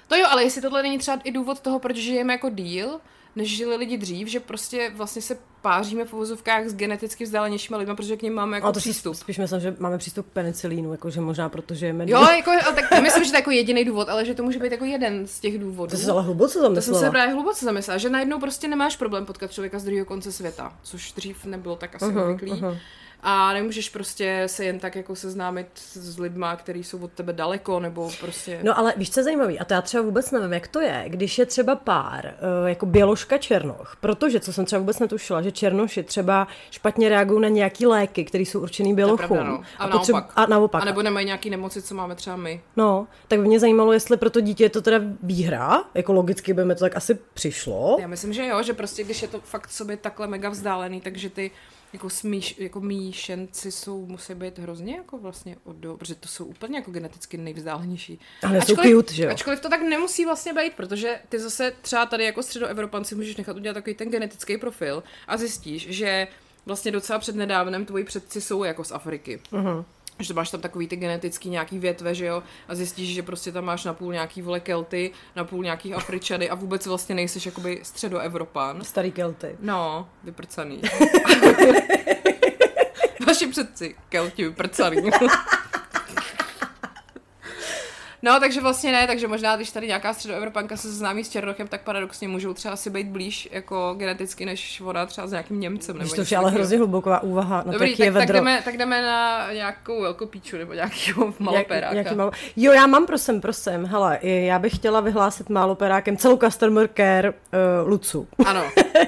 [0.07, 2.99] To jo, ale jestli tohle není třeba i důvod toho, proč žijeme jako díl,
[3.37, 7.95] než žili lidi dřív, že prostě vlastně se páříme v uvozovkách s geneticky vzdálenějšími lidmi,
[7.95, 9.15] protože k ním máme jako a to přístup.
[9.15, 13.01] Spíš myslím, že máme přístup k penicilínu, jakože možná protože je Jo, jako, ale tak
[13.01, 15.39] myslím, že to je jako jediný důvod, ale že to může být jako jeden z
[15.39, 15.91] těch důvodů.
[15.91, 16.75] To jsi ale hluboce zamyslela.
[16.75, 20.05] To jsem se právě hluboce zamyslela, že najednou prostě nemáš problém potkat člověka z druhého
[20.05, 22.51] konce světa, což dřív nebylo tak asi uh-huh, obvyklý.
[22.51, 22.77] Uh-huh
[23.23, 27.79] a nemůžeš prostě se jen tak jako seznámit s lidma, kteří jsou od tebe daleko,
[27.79, 28.59] nebo prostě...
[28.63, 31.03] No ale víš, co je zajímavý, a to já třeba vůbec nevím, jak to je,
[31.07, 32.25] když je třeba pár,
[32.61, 37.41] uh, jako běložka černoch, protože, co jsem třeba vůbec netušila, že černoši třeba špatně reagují
[37.41, 39.37] na nějaký léky, které jsou určený bělochům.
[39.37, 39.63] No.
[39.77, 40.31] A, a, naopak.
[40.35, 40.81] a naopak.
[40.81, 42.61] A nebo nemají nějaký nemoci, co máme třeba my.
[42.75, 46.53] No, tak by mě zajímalo, jestli pro to dítě je to teda výhra, jako logicky
[46.53, 47.97] by mi to tak asi přišlo.
[48.01, 51.29] Já myslím, že jo, že prostě když je to fakt sobě takhle mega vzdálený, takže
[51.29, 51.51] ty
[51.93, 56.45] jako, smíš, jako míšenci jsou, musí být hrozně jako vlastně od do, protože to jsou
[56.45, 58.19] úplně jako geneticky nejvzdálenější.
[58.43, 59.31] Ale ačkoliv, jsou cute, že jo?
[59.31, 63.55] Ačkoliv to tak nemusí vlastně být, protože ty zase třeba tady jako středoevropanci můžeš nechat
[63.55, 66.27] udělat takový ten genetický profil a zjistíš, že
[66.65, 69.39] vlastně docela před nedávnem tvoji předci jsou jako z Afriky.
[69.51, 69.85] Uh-huh
[70.19, 73.65] že máš tam takový ty genetický nějaký větve, že jo, a zjistíš, že prostě tam
[73.65, 77.79] máš na půl nějaký vole Kelty, na půl nějakých Afričany a vůbec vlastně nejseš jakoby
[77.83, 78.83] středoevropan.
[78.83, 79.57] Starý Kelty.
[79.59, 80.81] No, vyprcaný.
[83.27, 85.11] Vaši předci, Kelti vyprcaný.
[88.21, 91.81] No, takže vlastně ne, takže možná, když tady nějaká středoevropanka se známí s Černochem, tak
[91.81, 95.97] paradoxně můžou třeba si být blíž jako geneticky, než ona třeba s nějakým Němcem.
[95.97, 97.63] Nebo to je ale hrozně hluboká úvaha.
[97.65, 101.95] No, Dobrý, tak, tak, jdeme, tak jdeme na nějakou velkopíču nebo nějakého maloperáka.
[101.95, 102.31] Jak, mal...
[102.55, 103.85] Jo, já mám, prosím, prosím.
[103.85, 108.27] Hele, já bych chtěla vyhlásit maloperákem celou customer care uh, Lucu.
[108.45, 108.63] Ano,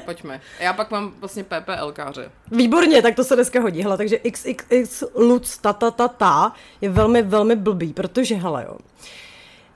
[0.06, 0.42] pojďme.
[0.60, 2.32] Já pak mám vlastně PPLkáře.
[2.52, 3.84] Výborně, tak to se dneska hodí.
[3.84, 8.78] Hele, takže XXX Luc ta, ta, ta, ta je velmi, velmi blbý, protože hele jo,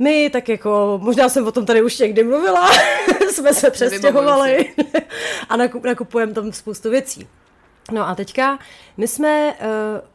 [0.03, 2.71] my tak jako, možná jsem o tom tady už někdy mluvila,
[3.31, 4.73] jsme se přestěhovali
[5.49, 7.27] a nakupujeme tam spoustu věcí.
[7.91, 8.59] No a teďka
[8.97, 9.67] my jsme uh,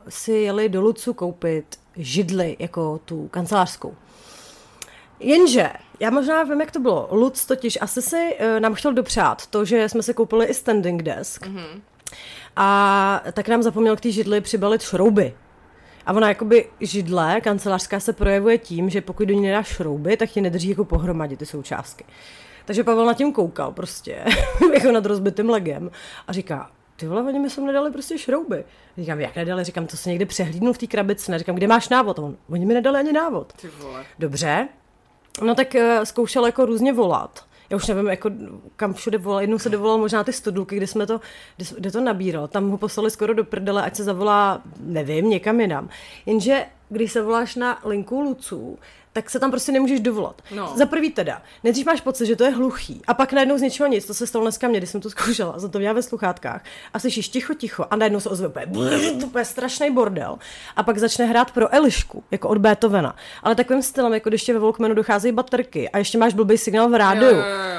[0.08, 1.64] si jeli do Lucu koupit
[1.96, 3.94] židli, jako tu kancelářskou.
[5.20, 5.70] Jenže,
[6.00, 7.08] já možná vím, jak to bylo.
[7.10, 11.02] Luc totiž asi si uh, nám chtěl dopřát to, že jsme si koupili i standing
[11.02, 11.46] desk.
[11.46, 11.80] Mm-hmm.
[12.56, 15.34] A tak nám zapomněl k té židli přibalit šrouby.
[16.08, 20.30] A ona jakoby židle kancelářská se projevuje tím, že pokud do ní nedáš šrouby, tak
[20.30, 22.04] ti nedrží jako pohromadě ty součástky.
[22.64, 24.24] Takže Pavel na tím koukal prostě,
[24.74, 25.90] jako nad rozbitým legem
[26.26, 28.64] a říká, ty vole, oni mi sem nedali prostě šrouby.
[28.98, 29.64] Říkám, jak nedali?
[29.64, 31.32] Říkám, to se někde přehlídnul v té krabici.
[31.38, 32.18] Říkám, kde máš návod?
[32.18, 33.52] On, oni mi nedali ani návod.
[33.52, 34.04] Ty vole.
[34.18, 34.68] Dobře.
[35.42, 38.30] No tak uh, zkoušel jako různě volat já už nevím, jako
[38.76, 41.20] kam všude volal, jednou se dovolal možná ty studulky, kde jsme to,
[41.78, 45.88] kde to nabíral, tam ho poslali skoro do prdele, ať se zavolá, nevím, někam jinam.
[46.26, 48.78] Jenže když se voláš na linku Luců,
[49.22, 50.42] tak se tam prostě nemůžeš dovolat.
[50.54, 50.72] No.
[50.76, 53.88] Za prvý teda, nejdřív máš pocit, že to je hluchý, a pak najednou z ničeho
[53.88, 56.64] nic, to se stalo dneska mě, když jsem to zkoušela, za to měla ve sluchátkách,
[56.94, 58.48] a slyšíš ticho, ticho, a najednou se ozve
[59.24, 60.38] úplně, strašný bordel,
[60.76, 64.52] a pak začne hrát pro Elišku, jako od Beethovena, ale takovým stylem, jako když tě
[64.52, 67.36] ve Volkmanu docházejí baterky a ještě máš blbý signál v rádiu.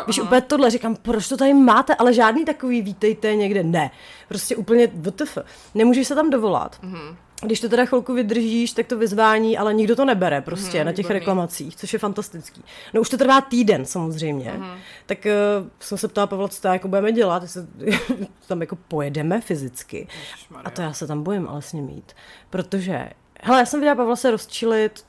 [0.08, 3.92] Víš, úplně tohle, říkám, proč to tady máte, ale žádný takový vítejte někde, ne.
[4.28, 5.38] Prostě úplně WTF.
[5.76, 6.80] Nemůžeš se tam dovolat.
[6.84, 7.16] Mm-hmm.
[7.42, 10.92] Když to teda chvilku vydržíš, tak to vyzvání, ale nikdo to nebere prostě Mhm, na
[10.92, 11.20] těch výborný.
[11.20, 12.64] reklamacích, což je fantastický.
[12.94, 14.78] No už to trvá týden samozřejmě, Mhm.
[15.06, 15.18] tak
[15.62, 17.62] uh, jsem se ptala Pavla, co to jako budeme dělat, jestli
[18.48, 20.08] tam jako pojedeme fyzicky.
[20.32, 20.68] Ježišmarja.
[20.68, 22.14] A to já se tam bojím ale s ním mít,
[22.50, 23.10] protože,
[23.42, 25.06] hele, já jsem viděla Pavla se rozčilit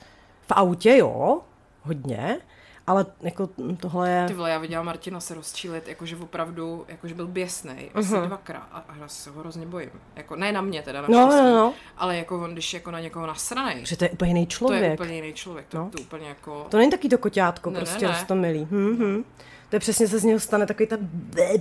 [0.47, 1.40] v autě, jo,
[1.83, 2.38] hodně,
[2.87, 3.49] ale jako
[3.81, 4.27] tohle je...
[4.27, 8.27] Ty vole, já viděla Martina se rozčílit, jakože opravdu, jakože byl běsnej, asi Mhm.
[8.27, 9.90] dvakrát a, a já se ho hrozně bojím.
[10.16, 13.01] Jako, ne na mě teda, na No, no, no, ale jako on, když jako na
[13.01, 14.83] někoho nasranej, že to je úplně jiný to člověk.
[14.83, 15.90] je úplně jiný člověk, to, No.
[15.97, 16.66] to úplně jako...
[16.71, 18.12] To není taky to koťátko, Ne, ne, prostě ne.
[18.12, 18.69] rostomilý.
[18.71, 19.25] Hm, hm.
[19.71, 21.11] To je přesně se z něho stane takový ten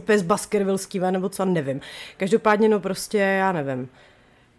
[0.05, 1.81] pes baskervilský, nebo co, nevím.
[2.17, 3.89] Každopádně, no prostě, já nevím.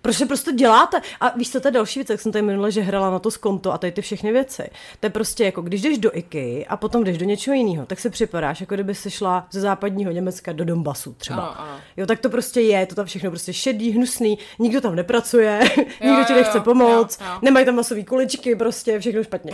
[0.02, 1.00] Proč to prostě děláte?
[1.20, 3.30] A víš co, to je další věc, jak jsem tady minule, že hrala na to
[3.30, 4.70] skonto a tady ty všechny věci.
[5.00, 8.00] To je prostě jako, když jdeš do IKEA a potom jdeš do něčeho jiného, tak
[8.00, 11.42] se připadáš, jako kdyby se šla ze západního Německa do Donbasu třeba.
[11.42, 11.80] Ano, ano.
[11.96, 15.60] Jo, tak to prostě je, to tam všechno prostě šedý, hnusný, nikdo tam nepracuje,
[16.04, 17.38] nikdo ti jo, nechce jo, pomoct, jo, jo.
[17.42, 19.52] nemají tam masové kuličky, prostě všechno špatně.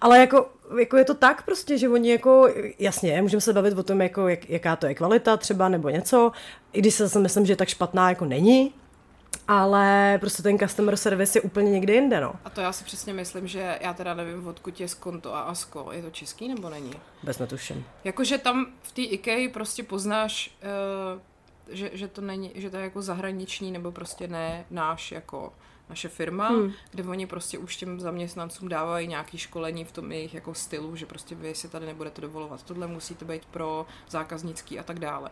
[0.00, 0.46] Ale jako,
[0.80, 4.28] jako je to tak prostě, že oni jako, jasně, můžeme se bavit o tom, jako,
[4.28, 6.32] jak, jaká to je kvalita třeba, nebo něco,
[6.72, 8.72] i když se zase myslím, že tak špatná jako není,
[9.48, 12.34] ale prostě ten customer service je úplně někde jinde, no.
[12.44, 15.88] A to já si přesně myslím, že já teda nevím, odkud je Skonto a Asko.
[15.92, 16.92] Je to český nebo není?
[17.22, 17.84] Bez netuším.
[18.04, 20.56] Jakože tam v té IKEA prostě poznáš,
[21.14, 21.20] uh,
[21.74, 25.52] že, že, to není, že to je jako zahraniční nebo prostě ne náš jako
[25.88, 26.72] naše firma, hmm.
[26.90, 31.06] kde oni prostě už těm zaměstnancům dávají nějaké školení v tom jejich jako stylu, že
[31.06, 35.30] prostě vy si tady nebudete dovolovat tohle, musíte být pro zákaznický a tak dále.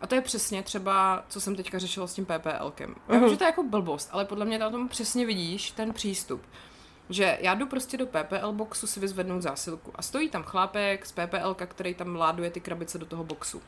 [0.00, 2.94] A to je přesně třeba, co jsem teďka řešila s tím PPLkem.
[3.08, 5.92] Já vím, že to je jako blbost, ale podle mě na tom přesně vidíš ten
[5.92, 6.42] přístup.
[7.10, 11.12] Že já jdu prostě do PPL boxu si vyzvednout zásilku a stojí tam chlápek z
[11.12, 13.62] PPL, který tam láduje ty krabice do toho boxu.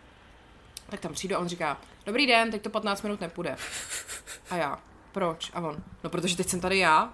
[0.91, 3.57] Tak tam přijdu a on říká, dobrý den, teď to 15 minut nepůjde.
[4.51, 4.79] A já,
[5.12, 5.51] proč?
[5.55, 7.12] A on, no protože teď jsem tady já.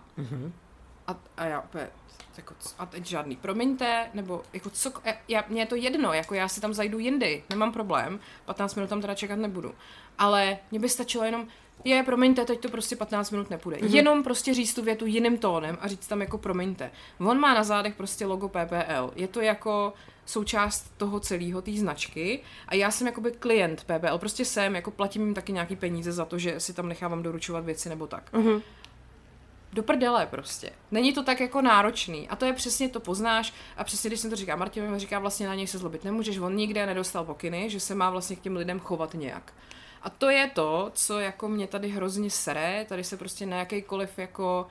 [1.06, 1.60] A, a já
[2.38, 6.34] jako, a teď žádný promiňte, nebo jako co, já- já, mně je to jedno, jako
[6.34, 9.74] já si tam zajdu jindy, nemám problém, 15 minut tam teda čekat nebudu.
[10.18, 11.46] Ale mně by stačilo jenom,
[11.84, 13.76] je, promiňte, teď to prostě 15 minut nepůjde.
[13.76, 13.94] Mm-hmm.
[13.94, 16.90] Jenom prostě říct tu větu jiným tónem a říct tam jako promiňte.
[17.18, 19.12] On má na zádech prostě logo PPL.
[19.16, 19.92] Je to jako
[20.26, 25.22] součást toho celého, té značky a já jsem jakoby klient PPL, prostě jsem, jako platím
[25.22, 28.30] jim taky nějaký peníze za to, že si tam nechávám doručovat věci nebo tak
[29.74, 30.70] do prdele prostě.
[30.90, 32.28] Není to tak jako náročný.
[32.28, 33.52] A to je přesně to poznáš.
[33.76, 36.38] A přesně když jsem to říká, Martin mi říká, vlastně na něj se zlobit nemůžeš,
[36.38, 39.52] on nikde nedostal pokyny, že se má vlastně k těm lidem chovat nějak.
[40.02, 44.18] A to je to, co jako mě tady hrozně sere, tady se prostě na jakýkoliv
[44.18, 44.66] jako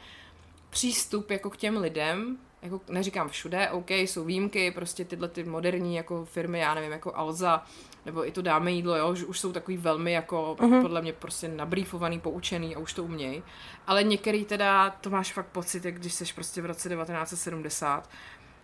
[0.70, 5.96] přístup jako k těm lidem, jako neříkám všude, OK, jsou výjimky, prostě tyhle ty moderní
[5.96, 7.64] jako firmy, já nevím, jako Alza,
[8.06, 10.82] nebo i to dáme jídlo, jo, že už jsou takový velmi jako, uh-huh.
[10.82, 13.44] podle mě prostě nabrýfovaný, poučený a už to umějí.
[13.88, 18.10] Ale některý teda, to máš fakt pocit, jak když seš prostě v roce 1970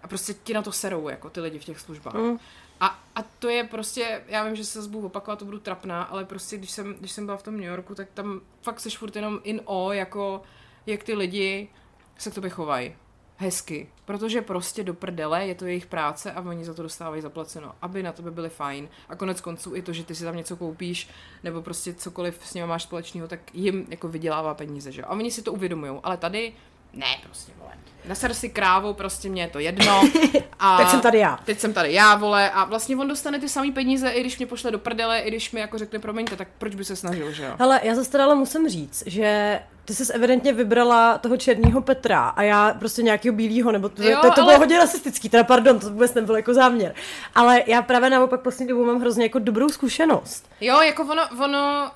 [0.04, 2.14] a prostě ti na to serou, jako ty lidi v těch službách.
[2.14, 2.38] Mm.
[2.80, 6.04] A, a to je prostě, já vím, že se zase budu opakovat, to budu trapná,
[6.04, 8.98] ale prostě když jsem, když jsem byla v tom New Yorku, tak tam fakt seš
[8.98, 10.42] furt jenom in o, jako
[10.86, 11.70] jak ty lidi
[12.18, 12.96] se k tobě chovají.
[13.42, 13.88] Hezky.
[14.06, 18.04] Protože prostě do prdele je to jejich práce a oni za to dostávají zaplaceno, aby
[18.04, 18.90] na tebe byli fajn.
[19.10, 21.10] A konec konců i to, že ty si tam něco koupíš,
[21.44, 25.08] nebo prostě cokoliv s nimi máš společného, tak jim jako vydělává peníze, že jo.
[25.10, 26.54] A oni si to uvědomují, ale tady
[26.94, 27.72] ne, prostě, vole.
[28.06, 30.04] Naser si krávu, prostě mě je to jedno.
[30.60, 31.40] A Teď jsem tady já.
[31.46, 34.48] Teď jsem tady já, vole, a vlastně on dostane ty samé peníze, i když mě
[34.48, 37.44] pošle do prdele, i když mi jako řekne promiňte, tak proč by se snažil, že
[37.44, 37.54] jo?
[37.60, 42.28] Hele, já zase teda ale musím říct, že ty jsi evidentně vybrala toho černého Petra
[42.28, 45.44] a já prostě nějakého bílého, nebo to, Jo, to, to ale- bylo hodně rasistický, teda
[45.44, 46.96] pardon, to vůbec nebylo jako záměr.
[47.36, 50.50] Ale já právě naopak poslední dobou mám hrozně jako dobrou zkušenost.
[50.62, 51.92] Jo, jako ono, ono,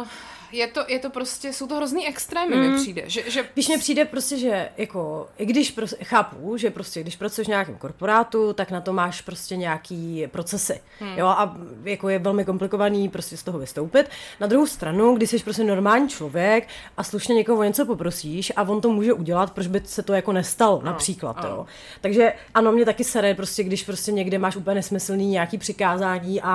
[0.00, 0.06] uh,
[0.52, 2.62] je to, je to prostě, jsou to hrozný extrémy, mm.
[2.62, 6.70] mi přijde, že, že Když mně přijde prostě, že jako, i když prostě, chápu, že
[6.70, 11.18] prostě, když pracuješ v nějakém korporátu, tak na to máš prostě nějaký procesy, hmm.
[11.18, 14.10] jo, a jako je velmi komplikovaný prostě z toho vystoupit.
[14.40, 18.62] Na druhou stranu, když jsi prostě normální člověk a slušně někoho o něco poprosíš a
[18.62, 21.48] on to může udělat, proč by se to jako nestalo, například, ano.
[21.48, 21.66] jo.
[22.00, 26.46] Takže ano, mě taky sere prostě, když prostě někde máš úplně nesmyslný nějaký přikázání a,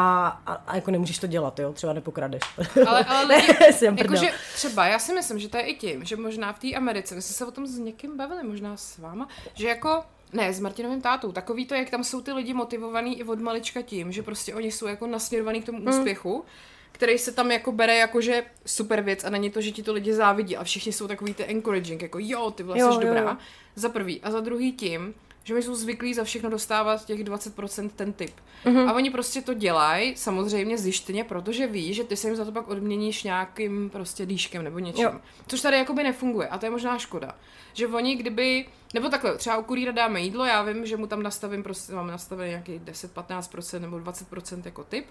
[0.46, 2.42] a, a jako nemůžeš to dělat, jo, třeba nepokradeš.
[2.88, 3.54] Ale, ale lidi,
[3.88, 4.24] jsem prdel.
[4.24, 7.16] jakože třeba, já si myslím, že to je i tím, že možná v té Americe,
[7.16, 10.60] my jsme se o tom s někým bavili, možná s váma, že jako ne, s
[10.60, 11.32] Martinovým tátou.
[11.32, 14.72] Takový to, jak tam jsou ty lidi motivovaný i od malička tím, že prostě oni
[14.72, 15.88] jsou jako nasměrovaný k tomu Hmm.
[15.90, 16.46] úspěchu,
[16.92, 19.94] který se tam jako bere jako, že super věc a není to, že ti to
[19.94, 23.22] lidi závidí a všichni jsou takový ty encouraging, jako jo, ty vlastně jsi jo, dobrá.
[23.22, 23.38] jo.
[23.76, 24.22] Za prvý.
[24.22, 28.36] A za druhý tím, že oni jsou zvyklí za všechno dostávat těch 20% ten typ.
[28.66, 28.90] Mm-hmm.
[28.90, 32.52] A oni prostě to dělají, samozřejmě zjištně, protože ví, že ty se jim za to
[32.52, 35.04] pak odměníš nějakým prostě dýškem nebo něčím.
[35.04, 35.20] Jo.
[35.48, 37.36] Což tady jakoby nefunguje a to je možná škoda.
[37.74, 41.24] Že oni kdyby, nebo takhle, třeba u kurýra dáme jídlo, já vím, že mu tam
[41.24, 45.06] nastavím, prostě mám nastavený nějaký 10-15% nebo 20% jako typ,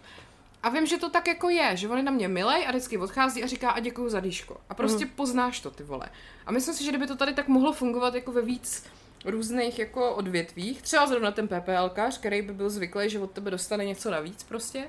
[0.63, 2.99] a vím, že to tak jako je, že on je na mě milej a vždycky
[2.99, 4.57] odchází a říká a děkuju za dýško.
[4.69, 5.11] A prostě mm.
[5.11, 6.09] poznáš to, ty vole.
[6.47, 8.85] A myslím si, že kdyby to tady tak mohlo fungovat jako ve víc
[9.25, 13.85] různých jako odvětvích, třeba zrovna ten PPLkář, který by byl zvyklý, že od tebe dostane
[13.85, 14.85] něco navíc prostě,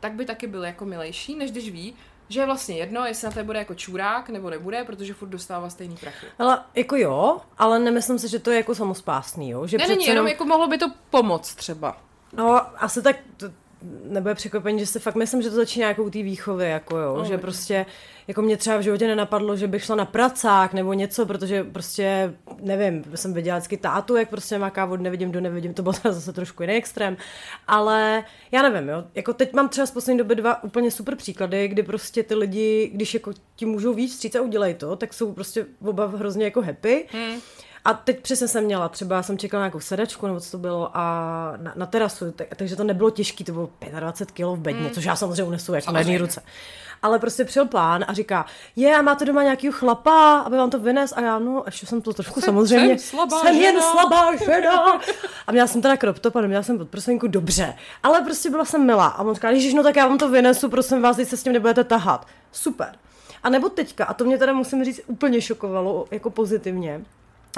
[0.00, 1.94] tak by taky byl jako milejší, než když ví,
[2.28, 5.70] že je vlastně jedno, jestli na té bude jako čurák nebo nebude, protože furt dostává
[5.70, 6.26] stejný prachy.
[6.38, 9.66] Ale jako jo, ale nemyslím si, že to je jako samospásný, jo?
[9.66, 11.96] Že ne, není, jenom, jenom jako mohlo by to pomoct třeba.
[12.32, 13.46] No, asi tak, to,
[14.04, 17.16] nebude překvapení, že si fakt myslím, že to začíná jako u té výchovy, jako jo,
[17.16, 17.86] no, že prostě,
[18.28, 22.34] jako mě třeba v životě nenapadlo, že bych šla na pracák nebo něco, protože prostě,
[22.60, 26.14] nevím, jsem viděla vždycky tátu, jak prostě má kávu, nevidím, do nevidím, to bylo teda
[26.14, 27.16] zase trošku jiný extrém,
[27.66, 31.68] ale já nevím, jo, jako teď mám třeba z poslední doby dva úplně super příklady,
[31.68, 35.32] kdy prostě ty lidi, když jako ti můžou víc vstříc a udělej to, tak jsou
[35.32, 37.06] prostě oba hrozně jako happy.
[37.12, 37.40] Hmm.
[37.88, 41.00] A teď přesně jsem měla, třeba jsem čekala nějakou sedačku, nebo co to bylo, a
[41.56, 43.70] na, na terasu, tak, takže to nebylo těžké, to bylo
[44.00, 44.90] 25 kg v bedně, mm.
[44.90, 46.42] což já samozřejmě unesu jako na jedné ruce.
[47.02, 48.46] Ale prostě přijel pán a říká,
[48.76, 51.12] je, a máte doma nějakého chlapa, aby vám to vynes?
[51.16, 53.66] A já, no, ještě jsem to trošku jsem, samozřejmě, jsem, slabá jsem žena.
[53.66, 55.00] jen slabá žena.
[55.46, 57.74] A měla jsem teda crop top a neměla jsem podprsenku dobře.
[58.02, 59.06] Ale prostě byla jsem milá.
[59.06, 61.42] A on říká, že no tak já vám to vynesu, prosím vás, teď se s
[61.42, 62.26] tím nebudete tahat.
[62.52, 62.94] Super.
[63.42, 67.04] A nebo teďka, a to mě teda musím říct úplně šokovalo, jako pozitivně,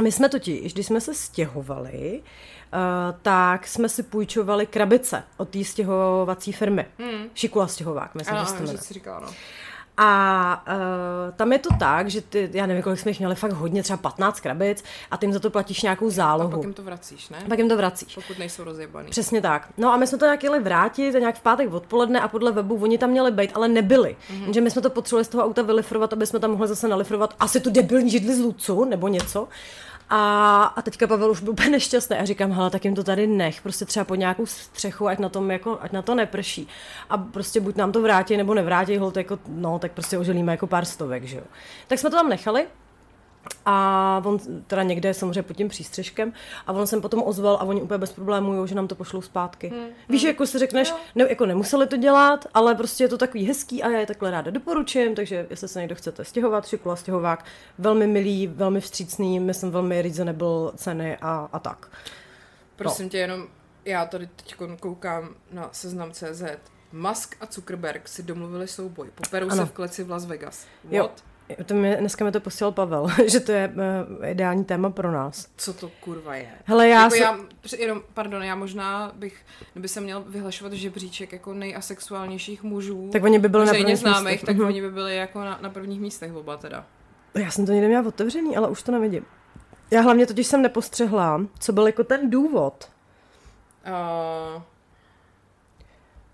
[0.02, 5.64] my jsme totiž, když jsme se stěhovali, uh, tak jsme si půjčovali krabice od té
[5.64, 6.86] stěhovací firmy.
[6.98, 7.24] Hmm.
[7.34, 9.32] Šikula stěhovák, myslím, ano, že to si říkala, no.
[10.02, 13.52] A uh, tam je to tak, že ty, já nevím, kolik jsme jich měli, fakt
[13.52, 16.48] hodně, třeba 15 krabic a ty jim za to platíš nějakou zálohu.
[16.48, 17.38] A pak jim to vracíš, ne?
[17.48, 18.14] Pak jim to vracíš.
[18.14, 19.10] Pokud nejsou rozjebaný.
[19.10, 19.68] Přesně tak.
[19.78, 22.74] No a my jsme to nějak jeli vrátit, nějak v pátek odpoledne a podle webu
[22.82, 24.16] oni tam měli být, ale nebyli.
[24.32, 24.52] Mm-hmm.
[24.52, 27.34] Že my jsme to potřebovali z toho auta vylifrovat, aby jsme tam mohli zase nalifrovat
[27.40, 29.48] asi tu debilní židli z Lucu nebo něco.
[30.10, 33.26] A, a teďka Pavel už byl úplně nešťastný a říkám, hele, tak jim to tady
[33.26, 36.68] nech, prostě třeba pod nějakou střechu, ať na, tom jako, ať na to neprší.
[37.10, 40.66] A prostě buď nám to vrátí, nebo nevrátí, hol, jako, no, tak prostě oželíme jako
[40.66, 41.44] pár stovek, že jo.
[41.88, 42.66] Tak jsme to tam nechali
[43.66, 46.32] a on teda někde samozřejmě pod tím přístřežkem
[46.66, 49.22] a on jsem potom ozval a oni úplně bez problémů, jo, že nám to pošlou
[49.22, 49.68] zpátky.
[49.68, 49.86] Hmm.
[50.08, 50.28] Víš, hmm.
[50.28, 53.90] jako si řekneš, ne, jako nemuseli to dělat, ale prostě je to takový hezký a
[53.90, 57.44] já je takhle ráda doporučím, takže jestli se někdo chcete stěhovat, šikula stěhovák,
[57.78, 61.88] velmi milý, velmi vstřícný, myslím velmi reasonable ceny a, a tak.
[62.76, 63.10] Prosím no.
[63.10, 63.46] tě, jenom
[63.84, 66.42] já tady teď koukám na seznam CZ.
[66.92, 69.10] Musk a Zuckerberg si domluvili souboj.
[69.14, 70.66] Poperou se v kleci v Las Vegas.
[70.84, 70.92] What?
[70.92, 71.10] Jo.
[71.66, 73.72] To mě, dneska mi to posílal Pavel, že to je
[74.18, 75.48] uh, ideální téma pro nás.
[75.56, 76.48] Co to kurva je?
[76.64, 77.22] Hele, já, jako se...
[77.22, 77.38] já
[77.78, 79.36] jenom, pardon, já možná bych,
[79.72, 84.32] kdyby se měl vyhlašovat žebříček jako nejasexuálnějších mužů, tak oni by byli na prvních známých,
[84.32, 84.46] místech.
[84.46, 84.66] tak mm-hmm.
[84.66, 86.86] oni by byli jako na, na prvních místech oba teda.
[87.34, 89.24] Já jsem to někde měla otevřený, ale už to nevidím.
[89.90, 92.90] Já hlavně totiž jsem nepostřehla, co byl jako ten důvod.
[93.86, 94.62] Uh,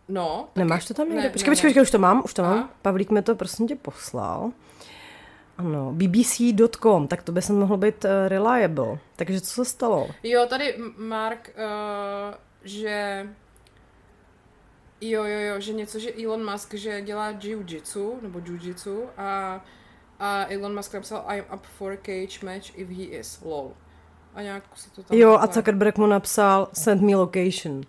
[0.09, 0.49] no.
[0.57, 1.23] Nemáš to tam někde?
[1.23, 2.71] Ne, počkej, počkej, počkej, už to mám, už to mám.
[2.83, 4.51] Pavlík mi to prosím tě poslal.
[5.59, 8.99] Ano, bbc.com, tak to by se mohlo být uh, reliable.
[9.17, 10.09] Takže co se stalo?
[10.23, 13.27] Jo, tady Mark, uh, že
[15.01, 19.61] jo, jo, jo, že něco, že Elon Musk, že dělá jiu-jitsu, nebo jiu-jitsu a,
[20.19, 23.73] a Elon Musk napsal I'm up for a cage match if he is, lol.
[24.35, 25.19] A nějak se to tam...
[25.19, 27.81] Jo, a Zuckerberg mu napsal send me location.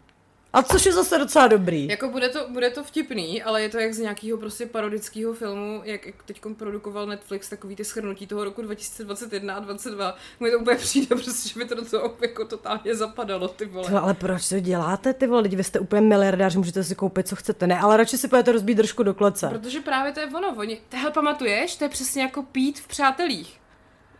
[0.57, 1.87] A což je zase docela dobrý.
[1.87, 5.81] Jako bude to, bude to vtipný, ale je to jak z nějakého prostě parodického filmu,
[5.83, 10.15] jak, jak teď produkoval Netflix, takový ty schrnutí toho roku 2021 a 2022.
[10.39, 13.89] Mi to úplně přijde, prostě, že by to do toho jako totálně zapadalo, ty vole.
[13.89, 15.41] To, ale proč to děláte, ty vole?
[15.41, 17.67] Lidi, vy jste úplně miliardář, můžete si koupit, co chcete.
[17.67, 19.49] Ne, ale radši si pojďte rozbít držku do klece.
[19.49, 20.55] Protože právě to je ono.
[20.57, 23.59] Oni, tehle pamatuješ, to je přesně jako pít v přátelích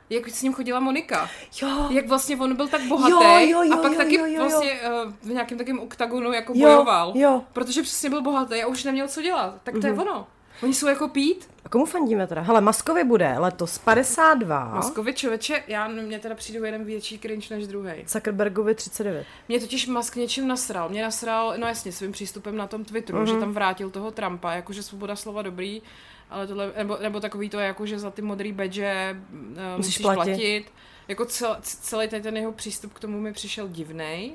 [0.09, 1.29] jak s ním chodila Monika.
[1.61, 1.87] Jo.
[1.89, 4.39] Jak vlastně on byl tak bohatý jo, jo, jo, a pak jo, taky jo, jo,
[4.39, 7.11] vlastně uh, v nějakém takém oktagonu jako jo, bojoval.
[7.15, 7.43] Jo.
[7.53, 9.55] Protože přesně byl bohatý a už neměl co dělat.
[9.63, 9.85] Tak to mm-hmm.
[9.85, 10.01] je mhm.
[10.01, 10.27] ono.
[10.63, 11.49] Oni jsou jako pít.
[11.65, 12.41] A komu fandíme teda?
[12.41, 14.73] Hele, Maskovi bude letos 52.
[14.73, 17.91] Maskovi člověče, já, mě teda přijdu jeden větší cringe než druhý.
[18.07, 19.25] Zuckerbergovi 39.
[19.47, 20.89] Mě totiž Musk něčím nasral.
[20.89, 23.33] Mě nasral, no jasně, svým přístupem na tom Twitteru, mm-hmm.
[23.33, 25.81] že tam vrátil toho Trumpa, jakože svoboda slova dobrý,
[26.29, 29.97] ale tohle, nebo, nebo takový to jako, že za ty modrý badge uh, musíš, musíš
[29.97, 30.19] platit.
[30.19, 30.65] platit.
[31.07, 34.33] Jako cel, celý ten jeho přístup k tomu mi přišel divnej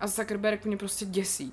[0.00, 1.52] a Zuckerberg mě prostě děsí.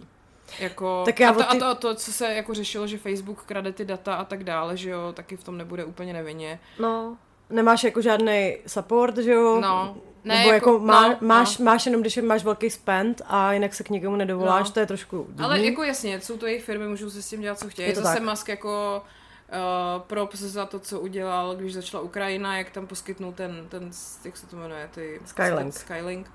[0.60, 1.46] Jako, tak já a, to, ty...
[1.46, 4.44] a, to, a to, co se jako řešilo, že Facebook krade ty data a tak
[4.44, 6.60] dále, že jo, taky v tom nebude úplně nevinně.
[6.80, 7.18] No,
[7.50, 9.60] nemáš jako žádný support, že jo?
[9.62, 9.98] No.
[10.24, 11.66] Ne, Nebo jako- jako, má, no, máš, no.
[11.66, 14.74] máš jenom, když máš velký spend a jinak se k někomu nedovoláš, No.
[14.74, 15.46] to je trošku divný.
[15.46, 17.90] Ale jako jasně, jsou to jejich firmy, můžou si s tím dělat, co chtějí.
[17.90, 18.24] Je to Zase tak.
[18.30, 19.04] Musk jako
[19.50, 23.92] uh, props za to, co udělal, když začala Ukrajina, jak tam poskytnul ten, ten
[24.26, 25.20] jak se to jmenuje, ty...
[25.26, 25.74] Skylink.
[25.74, 26.32] Skylink.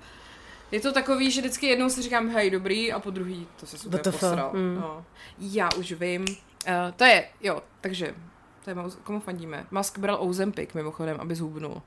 [0.71, 3.77] Je to takový, že vždycky jednou si říkám, hej, dobrý, a po druhý to se
[3.77, 4.51] super posral.
[4.53, 4.75] mm.
[4.81, 5.05] No.
[5.39, 6.21] Já už vím.
[6.21, 8.15] Uh, to je, jo, takže,
[8.63, 9.65] to je, komu fandíme?
[9.71, 11.81] Musk bral Ozempic, mimochodem, aby zhubnul.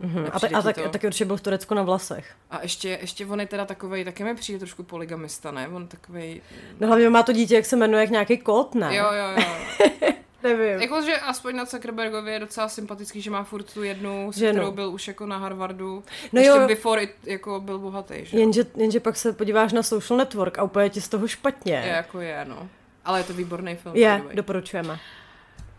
[0.00, 0.26] Mhm.
[0.32, 0.88] A, tak, a tak, to?
[0.88, 2.34] taky určitě byl v Turecku na vlasech.
[2.50, 5.68] A ještě, ještě on je teda takovej, taky mi přijde trošku polygamista, ne?
[5.68, 6.40] On takovej...
[6.80, 8.96] No hlavně má to dítě, jak se jmenuje, jak nějaký kot, ne?
[8.96, 10.08] Jo, jo, jo.
[10.42, 10.80] Nevím.
[10.80, 14.52] Jakože aspoň na Zuckerbergově je docela sympatický, že má furt tu jednu, s Ženu.
[14.58, 15.94] kterou byl už jako na Harvardu.
[15.96, 16.68] No No ještě jo.
[16.68, 18.38] before it, jako byl bohatý, že?
[18.38, 21.72] Jenže, jenže pak se podíváš na social network a úplně ti z toho špatně.
[21.74, 22.68] Je, jako je, no.
[23.04, 23.96] Ale je to výborný film.
[23.96, 24.98] Je, doporučujeme.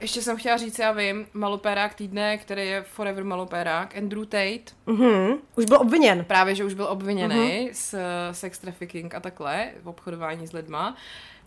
[0.02, 5.34] Ještě jsem chtěla říct, já vím, malopérák týdne, který je forever malopérák, Andrew Tate, Mhm.
[5.56, 6.26] Už byl obviněn.
[6.26, 7.45] právě, že už byl obviněný Mhm.
[7.47, 7.70] uh-huh.
[7.74, 10.95] z eh, sex trafficking a takhle, v obchodování s lidma.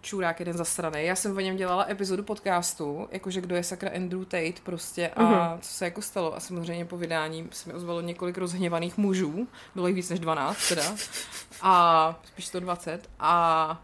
[0.01, 1.05] Čurák jeden zasraný.
[1.05, 5.23] Já jsem o něm dělala epizodu podcastu, jakože kdo je sakra Andrew Tate prostě a
[5.23, 5.61] Mhm.
[5.61, 6.37] co se jako stalo.
[6.37, 10.69] A samozřejmě po vydání se mi ozvalo několik rozhněvaných mužů, bylo jich víc než 12
[10.69, 10.83] teda,
[11.63, 13.83] a spíš 120 a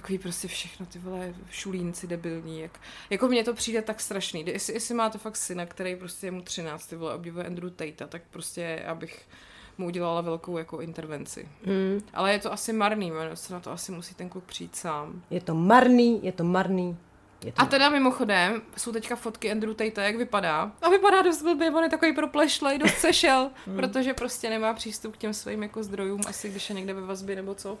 [0.00, 2.80] takový prostě všechno ty vole šulínci debilní, jak,
[3.10, 4.44] jako mně to přijde tak strašný.
[4.46, 8.06] Jestli, jestli máte fakt syna, který prostě je mu 13, ty vole, obdivuje Andrew Tate,
[8.06, 9.28] tak prostě abych
[9.78, 11.48] mu udělala velkou jako intervenci.
[11.66, 12.00] Mm.
[12.14, 15.22] Ale je to asi marný, se na to asi musí ten kluk přijít sám.
[15.30, 16.96] Je to marný, je to marný.
[17.44, 20.72] Je to A teda mimochodem, jsou teďka fotky Andrew Tate, jak vypadá.
[20.82, 25.18] A vypadá dost blbě, on je takový proplešlej, dost sešel, protože prostě nemá přístup k
[25.18, 27.78] těm svým jako zdrojům, asi když je někde ve vazbě nebo co.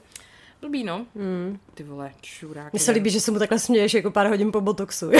[0.60, 1.06] Blbý, no.
[1.14, 1.58] Mm.
[1.74, 2.72] Ty vole, čurák.
[2.72, 5.10] Mně se líbí, že se mu takhle směješ jako pár hodin po botoxu.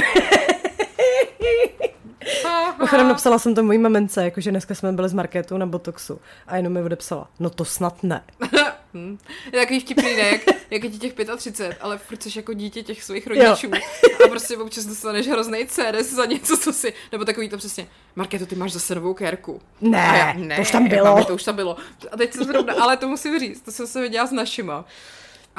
[2.78, 6.56] Mimochodem napsala jsem to mojí mamence, jakože dneska jsme byli z marketu na botoxu a
[6.56, 8.24] jenom mi odepsala, no to snad ne.
[8.94, 9.18] Hm.
[9.52, 10.22] Je takový vtipný, ne?
[10.22, 13.70] Jak, jak je ti těch 35, ale furt jsi jako dítě těch svých rodičů.
[14.24, 16.92] A prostě občas dostaneš hrozný CRS za něco, co si...
[17.12, 19.60] Nebo takový to přesně, Marketo, ty máš zase novou kérku.
[19.80, 21.04] Ne, já, to už tam bylo.
[21.04, 21.76] Mami, to už tam bylo.
[22.12, 24.84] A teď jsem zrovna, ale to musím říct, to jsem se viděla s našima.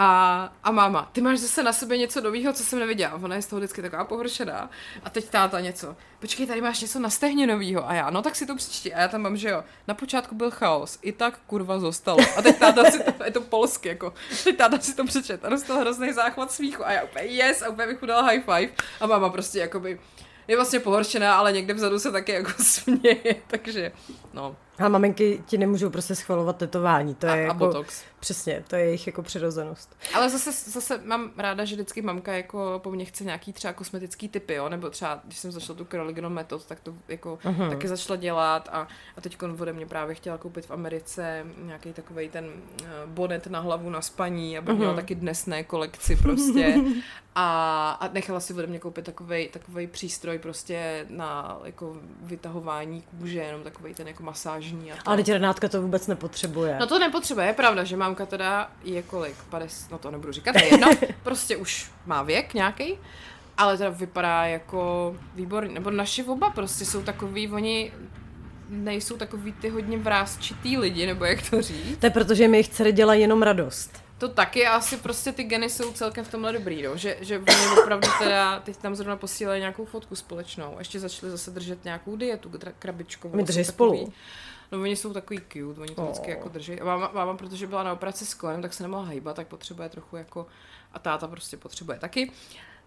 [0.01, 3.13] A, a máma, ty máš zase na sebe něco nového, co jsem neviděla.
[3.13, 4.69] Ona je z toho vždycky taková pohoršená.
[5.03, 5.95] A teď táta něco.
[6.19, 7.89] Počkej, tady máš něco na stehně novýho.
[7.89, 8.93] A já, no tak si to přečti.
[8.93, 9.63] A já tam mám, že jo.
[9.87, 10.99] Na počátku byl chaos.
[11.01, 12.19] I tak kurva zostalo.
[12.37, 14.13] A teď táta si to, je to polsky, jako.
[14.43, 15.45] Teď táta si to přečet.
[15.45, 16.85] A dostal hrozný záchvat smíchu.
[16.85, 18.73] A já úplně yes, a úplně bych mu dala high five.
[18.99, 19.99] A máma prostě jakoby
[20.47, 23.91] je vlastně pohoršená, ale někde vzadu se taky jako směje, takže
[24.33, 24.55] no.
[24.79, 28.03] A maminky ti nemůžou prostě schvalovat tetování, to je A, a jako, botox.
[28.19, 29.97] přesně, to je jejich jako přirozenost.
[30.13, 34.29] Ale zase, zase mám ráda, že vždycky mamka jako po mně chce nějaký třeba kosmetický
[34.29, 34.69] typy, jo?
[34.69, 37.69] nebo třeba, když jsem začala tu Curligon metod, tak to jako uh-huh.
[37.69, 42.29] taky začala dělat a, a teď ode mě právě chtěla koupit v Americe nějaký takový
[42.29, 42.45] ten
[42.83, 45.01] eh, bonet na hlavu na spaní, aby měla Mhm.
[45.01, 46.75] taky dnesné kolekci prostě
[47.35, 53.39] a, a nechala si ode mě koupit takový takovej přístroj prostě na jako vytahování kůže,
[53.39, 54.23] jenom takový ten jako
[54.73, 55.01] masážní a to.
[55.05, 56.77] Ale teď Renátka to vůbec nepotřebuje.
[56.79, 60.55] No to nepotřebuje, je pravda, že mámka teda je kolik, 50, no to nebudu říkat,
[60.55, 60.87] je jedno,
[61.23, 62.97] prostě už má věk nějaký,
[63.57, 67.91] ale teda vypadá jako výborný, nebo naši oba prostě jsou takový, oni
[68.69, 71.97] nejsou takový ty hodně vrázčitý lidi, nebo jak to říct.
[71.99, 74.09] To je proto, že mi jejich dcery dělají jenom radost.
[74.17, 76.97] To taky a asi prostě ty geny jsou celkem v tomhle dobrý, no.
[76.97, 81.51] že, že oni opravdu teda, teď tam zrovna posílají nějakou fotku společnou, ještě začali zase
[81.51, 83.39] držet nějakou dietu kra- krabičkovou.
[83.39, 84.13] Jsou drží takový- spolu.
[84.71, 86.29] No oni jsou takový cute, oni to vždycky Oh.
[86.29, 86.81] jako drží.
[86.81, 89.89] A máma, máma, protože byla na operaci s kolenem, tak se nemohla hýbat, tak potřebuje
[89.89, 90.47] trochu jako,
[90.93, 92.31] a táta prostě potřebuje taky.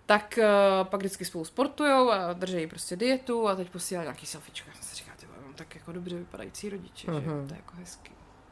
[0.06, 4.68] Tak uh, pak vždycky spolu sportujou a drží prostě dietu a teď posílají nějaký selfiečko.
[4.70, 7.48] Já jsem si říkala, ty mám tak jako dobře vypadající rodiče, že Mhm.
[7.48, 8.10] to je jako hezký.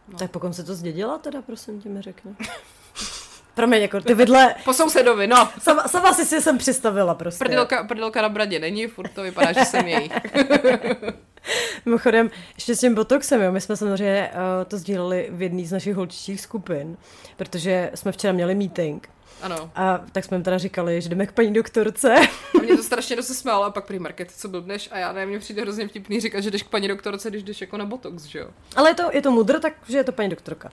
[0.09, 0.19] No.
[0.19, 2.37] Tak pokud se to zdědila teda, prosím tě mi řekni.
[3.61, 5.49] Promiň, jako ty vidle, Po sousedovi, no.
[5.59, 7.45] sama, sama si si sem přistavila prostě.
[7.45, 10.13] Prdelka, prdelka na bradě není, furt to vypadá, že jsem jejich.
[11.85, 15.73] Mimochodem, ještě s tím botoxem, jo, my jsme samozřejmě uh, to sdíleli v jedné z
[15.73, 16.97] našich holčičích skupin,
[17.37, 19.09] protože jsme včera měli meeting
[19.43, 19.71] Ano.
[19.75, 22.15] a tak jsme jim teda říkali, že jdeme k paní doktorce.
[22.59, 25.13] A mě to strašně dost se smálo a pak prý market, co blbneš a já
[25.13, 27.85] ne, mně přijde hrozně vtipný říkat, že jdeš k paní doktorce, když jdeš jako na
[27.85, 28.49] botox, že jo?
[28.77, 30.71] Ale je to, je to mudr, takže je to paní doktorka.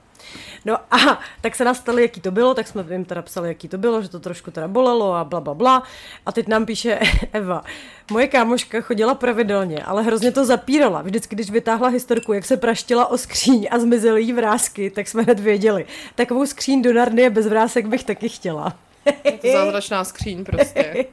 [0.64, 3.68] No a tak se nás ptali, jaký to bylo, tak jsme jim teda psali, jaký
[3.68, 5.82] to bylo, že to trošku teda bolelo a bla, bla, bla.
[6.26, 6.98] A teď nám píše
[7.32, 7.64] Eva,
[8.10, 11.02] moje kámoška chodila pravidelně, ale hrozně to zapírala.
[11.02, 15.22] Vždycky, když vytáhla historku, jak se praštila o skříň a zmizely jí vrázky, tak jsme
[15.22, 15.86] hned věděli.
[16.14, 18.57] Takovou skříň do Narnie bez vrásek bych taky chtěla.
[19.24, 21.06] Je to zázračná skříň prostě.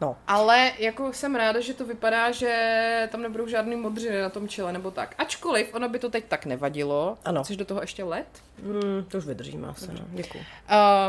[0.00, 0.16] No.
[0.26, 4.72] Ale jako jsem ráda, že to vypadá, že tam nebudou žádný modřiny na tom čele
[4.72, 5.14] nebo tak.
[5.18, 7.18] Ačkoliv ono by to teď tak nevadilo.
[7.24, 7.44] Ano.
[7.44, 8.26] Chceš do toho ještě let?
[8.62, 10.00] Mm, to už vydržíme asi, no.
[10.08, 10.38] Děkuji.
[10.38, 10.44] Uh,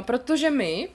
[0.05, 0.89] protože my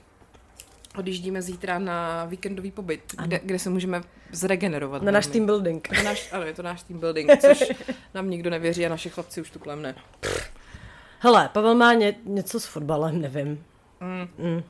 [0.97, 5.01] odjíždíme zítra na víkendový pobyt, kde, kde se můžeme zregenerovat.
[5.01, 5.89] Na náš team building.
[5.91, 7.63] Na náš, ano, je to náš team building, což
[8.13, 9.95] nám nikdo nevěří a naši chlapci už tu klemne.
[11.19, 13.63] Hele, Pavel má ně, něco s fotbalem, nevím.
[14.01, 14.47] Mm.
[14.47, 14.63] Mm.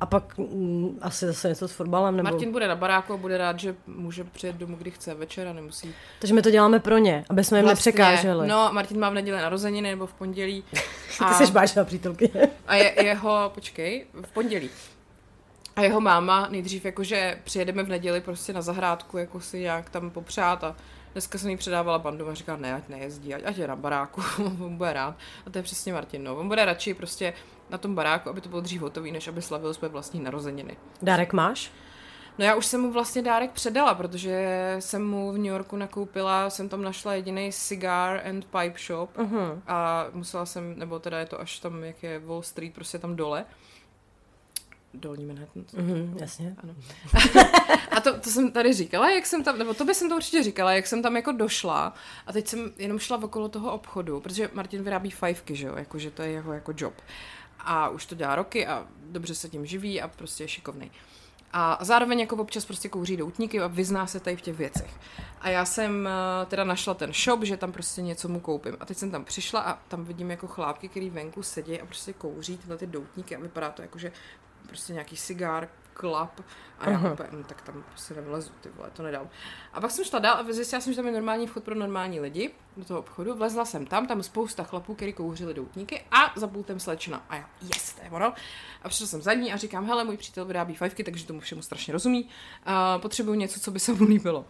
[0.00, 2.30] A pak mm, asi zase něco s fotbalem, nebo...
[2.30, 5.52] Martin bude na baráku a bude rád, že může přijet domů, kdy chce večer a
[5.52, 5.94] nemusí.
[6.18, 8.48] Takže my to děláme pro ně, aby jsme jim nepřekáželi.
[8.48, 10.64] No, Martin má v neděli narozeniny nebo v pondělí.
[11.28, 12.48] Ty jsi báčná přítelkyně.
[12.66, 14.70] A je, jeho, počkej, v pondělí.
[15.76, 20.10] A jeho máma nejdřív jakože přijedeme v neděli prostě na zahrádku, jako si nějak tam
[20.10, 20.76] popřát a
[21.12, 24.22] dneska jsem jí předávala bandu a říká, ne, ať nejezdí, ať, ať je na baráku,
[24.64, 25.16] on bude rád.
[25.46, 26.36] A to je přesně Martin, no.
[26.36, 27.32] On bude radši prostě
[27.72, 30.76] na tom baráku, aby to bylo dřív hotový, než aby slavil své vlastní narozeniny.
[31.02, 31.70] Dárek máš?
[32.38, 36.50] No já už jsem mu vlastně dárek předala, protože jsem mu v New Yorku nakoupila,
[36.50, 39.60] jsem tam našla jediný cigar and pipe shop Uh-huh.
[39.66, 43.16] a musela jsem, nebo teda je to až tam, jak je Wall Street, prostě tam
[43.16, 43.44] dole.
[44.94, 45.64] Dolní Manhattan.
[45.76, 46.56] Mhm, jasně.
[46.62, 46.74] Ano.
[47.90, 50.42] a to, to jsem tady říkala, jak jsem tam, nebo to by jsem to určitě
[50.42, 51.94] říkala, jak jsem tam jako došla
[52.26, 56.10] a teď jsem jenom šla okolo toho obchodu, protože Martin vyrábí fajfky, že jo, jakože
[56.10, 56.94] to je jeho jako job.
[57.64, 60.90] A už to dělá roky a dobře se tím živí a prostě je šikovný.
[61.52, 64.90] A zároveň jako občas prostě kouří doutníky a vyzná se tady v těch věcech.
[65.40, 68.76] A já jsem eh, teda našla ten shop, že tam prostě něco mu koupím.
[68.80, 72.12] A teď jsem tam přišla a tam vidím jako chlápky, který venku sedí a prostě
[72.12, 74.12] kouří tyhle ty doutníky a vypadá to jako, že
[74.66, 76.40] prostě nějaký cigár, klap
[76.78, 77.12] a já Aha.
[77.12, 79.28] úplně, "Hm, tak tam prostě nevlezu, ty vole, to nedám.
[79.72, 82.20] A pak jsem šla dál a zjistila jsem, že tam je normální vchod pro normální
[82.20, 83.34] lidi do toho obchodu.
[83.34, 87.24] Vlezla jsem tam, tam spousta chlapů, který kouřili doutníky a za pultem slečna.
[87.28, 88.32] A já, yes, to je ono.
[88.82, 91.62] A přišla jsem za ní a říkám, hele, můj přítel vyrábí fajfky, takže tomu všemu
[91.62, 92.28] strašně rozumí.
[92.64, 94.44] A potřebuju něco, co by se mu líbilo.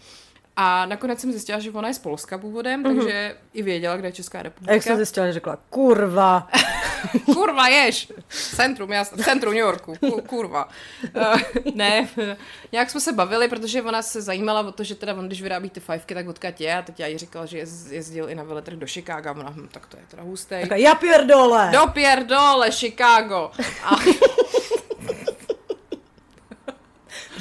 [0.56, 4.12] A nakonec jsem zjistila, že ona je z Polska původem, takže i věděla, kde je
[4.12, 4.80] Česká A jak republika.
[4.80, 6.48] jsem zjistila, že řekla, kurva.
[7.34, 8.12] Kurva, ješ!
[8.28, 10.68] Centrum, jasně, centrum New Yorku, ku, kurva.
[11.16, 11.40] Uh,
[11.74, 12.08] ne,
[12.72, 15.70] nějak jsme se bavili, protože ona se zajímala o to, že teda on, když vyrábí
[15.70, 16.76] ty fajfky, tak odkud je.
[16.78, 19.30] A teď já jí říkala, že jez- jezdil i na veletrh do Chicaga.
[19.30, 20.54] A ona, hm, tak to je teda hustý.
[20.60, 21.70] Řekla, já pierdole.
[21.72, 21.92] Do
[22.26, 23.50] dole, Chicago.
[23.84, 23.90] A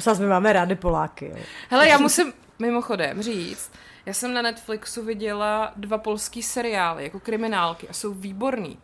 [0.04, 1.26] Prosím my máme rádi Poláky.
[1.26, 1.36] Jo.
[1.70, 2.32] hele, já musím
[2.62, 3.72] mimochodem říct,
[4.06, 8.78] já jsem na Netflixu viděla dva polský seriály, jako kriminálky a jsou výborný.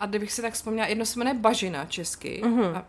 [0.00, 2.76] A kdybych si tak vzpomněla, jedno se jmenuje Bažina česky Mhm.
[2.76, 2.84] a,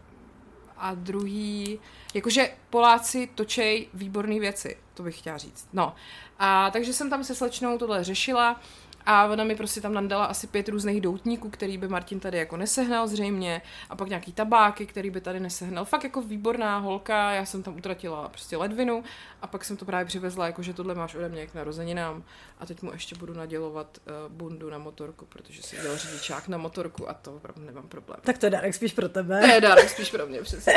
[0.78, 1.80] a druhý,
[2.14, 5.68] jakože Poláci točej výborné věci, to bych chtěla říct.
[5.74, 5.96] No,
[6.40, 8.62] a takže jsem tam se slečnou tohle řešila
[9.10, 12.58] a ona mi prostě tam nadala asi pět různých doutníků, který by Martin tady jako
[12.58, 15.86] nesehnal zřejmě a pak nějaký tabáky, který by tady nesehnal.
[15.86, 19.04] Fakt jako výborná holka, já jsem tam utratila prostě ledvinu
[19.42, 22.24] a pak jsem to právě přivezla, jako že tohle máš ode mě k narozeninám
[22.60, 26.58] a teď mu ještě budu nadělovat uh, bundu na motorku, protože si dělal řidičák na
[26.58, 28.20] motorku a to opravdu nemám problém.
[28.24, 29.54] Tak to je dárek spíš pro To tebe.
[29.54, 30.74] je dárek spíš pro mě, přesně.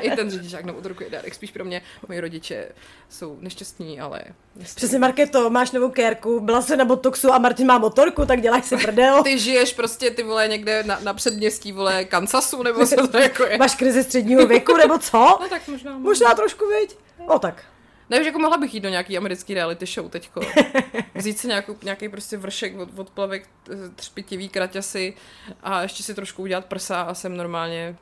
[0.00, 1.82] I ten řidičák na motorku je dárek spíš pro mě.
[2.08, 2.68] Moji rodiče
[3.08, 4.22] jsou nešťastní, ale...
[4.74, 8.64] Přesně, Marketo, máš novou kérku, byla jsi na botoxu a Martin má motorku, tak děláš
[8.64, 9.22] si prdel.
[9.22, 13.42] Ty žiješ prostě, ty vole, někde na, na předměstí, vole, Kansasu, nebo co to jako
[13.44, 13.58] je.
[13.58, 15.18] Máš krizi středního věku, nebo co?
[15.40, 15.98] No tak možná.
[15.98, 16.96] Možná trošku, viď?
[17.28, 17.64] No tak.
[18.10, 20.40] Ne, už jako mohla bych jít do nějaký americký reality show teďko.
[21.14, 23.48] Vzít si nějakou, nějaký prostě vršek od, od plavek,
[23.96, 25.14] třpitivý kraťasy
[25.62, 27.96] a ještě si trošku udělat prsa a jsem normálně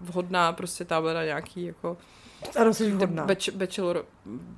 [0.00, 1.96] vhodná prostě tábora nějaký jako
[2.56, 3.26] Ano, jsi vhodná.
[3.54, 4.04] bachelor,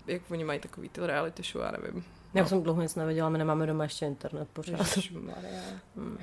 [0.06, 2.04] jak oni mají takový ty reality show, já nevím.
[2.34, 4.78] Já jsem dlouho nic nevěděla, my nemáme doma ještě internet pořád.
[4.80, 5.60] Ježišmarja.
[5.96, 6.18] Hmm.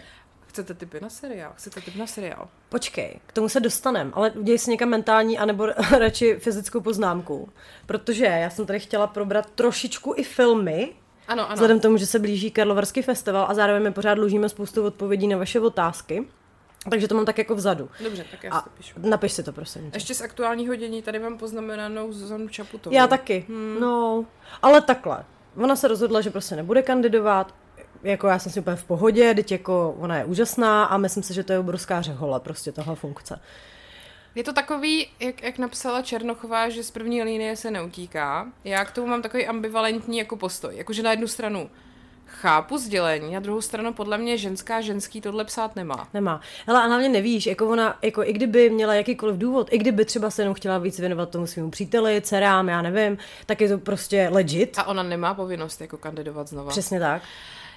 [0.48, 1.52] Chcete typy na seriál?
[1.56, 2.48] Chcete typ na seriál?
[2.70, 5.66] Počkej, k tomu se dostanem, ale udělej si někam mentální anebo
[6.00, 7.50] radši fyzickou poznámku.
[7.86, 10.90] Protože já jsem tady chtěla probrat trošičku i filmy,
[11.28, 11.54] Ano, ano.
[11.54, 15.38] vzhledem tomu, že se blíží Karlovarský festival a zároveň mi pořád dlužíme spoustu odpovědí na
[15.38, 16.28] vaše otázky.
[16.90, 17.90] Takže to mám tak jako vzadu.
[18.04, 18.96] Dobře, tak já A si to píšu.
[19.10, 19.92] napiš si to, prosím.
[19.92, 19.98] tě.
[19.98, 22.96] Ještě z aktuálního dění tady mám poznamenanou Zuzanu Čaputovou.
[22.96, 23.46] Já taky.
[23.48, 23.78] Hmm.
[23.80, 24.26] No,
[24.62, 25.26] ale takhle.
[25.58, 27.56] Ona se rozhodla, že prostě nebude kandidovat.
[28.04, 31.34] Jako já jsem si úplně v pohodě, teď jako ona je úžasná a myslím si,
[31.34, 33.40] že to je obrovská řehola prostě tahle funkce.
[34.36, 38.52] Je to takový, jak, jak napsala Černochová, že z první linie se neutíká.
[38.64, 40.78] Já k tomu mám takový ambivalentní jako postoj.
[40.78, 41.70] Jakože na jednu stranu
[42.34, 46.08] chápu sdělení, na druhou stranu podle mě ženská ženský tohle psát nemá.
[46.14, 46.42] Nemá.
[46.68, 50.30] Hele, a hlavně nevíš, jako ona, jako i kdyby měla jakýkoliv důvod, i kdyby třeba
[50.30, 54.30] se jenom chtěla víc věnovat tomu svým příteli, dcerám, já nevím, tak je to prostě
[54.32, 54.80] legit.
[54.80, 56.72] A ona nemá povinnost jako kandidovat znova.
[56.72, 57.22] Přesně tak.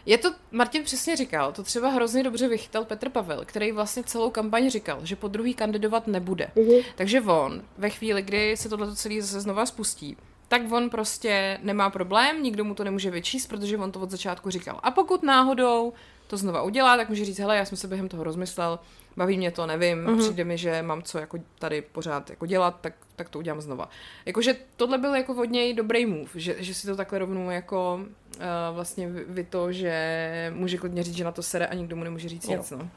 [0.07, 4.31] Je to, Martin přesně říkal, to třeba hrozně dobře vychytal Petr Pavel, který vlastně celou
[4.31, 6.51] kampaň říkal, že po druhý kandidovat nebude.
[6.57, 6.81] Mhm.
[6.97, 10.17] Takže on, ve chvíli, kdy se tohle celé zase znova spustí,
[10.49, 14.51] tak on prostě nemá problém, nikdo mu to nemůže vyčíst, protože on to od začátku
[14.51, 14.81] říkal.
[14.83, 15.93] A pokud náhodou
[16.27, 18.79] to znova udělá, tak může říct, hele, já jsem se během toho rozmyslel,
[19.17, 20.19] baví mě to, nevím, Mhm.
[20.19, 23.89] přijde mi, že mám co jako tady pořád jako dělat, tak, tak to udělám znova.
[24.27, 28.01] Jakože tohle byl jako od něj dobrý move, že, že si to takhle rovnou jako
[28.01, 28.43] uh,
[28.75, 32.05] vlastně vy, vy to, že může klidně říct, že na to sere a nikdo mu
[32.05, 32.57] nemůže říct Jo.
[32.59, 32.89] nic, no.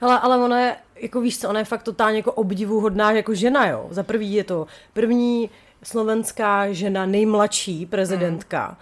[0.00, 3.66] Hele, ale ona je, jako víš co, ona je fakt totálně jako obdivuhodná jako žena,
[3.68, 3.86] jo.
[3.90, 5.50] Za prvý je to první
[5.84, 8.78] slovenská žena, nejmladší prezidentka.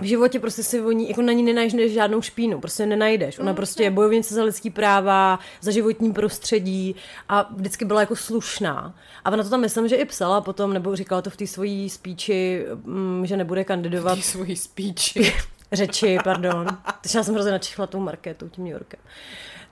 [0.00, 3.38] V životě prostě si o ní, jako na ní nenajdeš žádnou špínu, prostě nenajdeš.
[3.38, 6.96] Ona prostě je bojovnice za lidský práva, za životní prostředí
[7.28, 8.94] a vždycky byla jako slušná.
[9.24, 11.90] A ona to tam myslím, že i psala potom, nebo říkala to v té svojí
[11.90, 15.32] spíči, mm, že nebude kandidovat Tý svojí speechi.
[15.72, 16.66] řeči, pardon.
[17.00, 19.00] Teď já jsem hrozně načichla tou marketou, tím New Yorkem.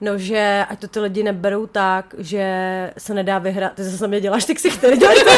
[0.01, 2.43] No, že ať to ty lidi neberou tak, že
[2.97, 5.29] se nedá vyhrát, ty zase mě děláš ty ksichty, děláš to,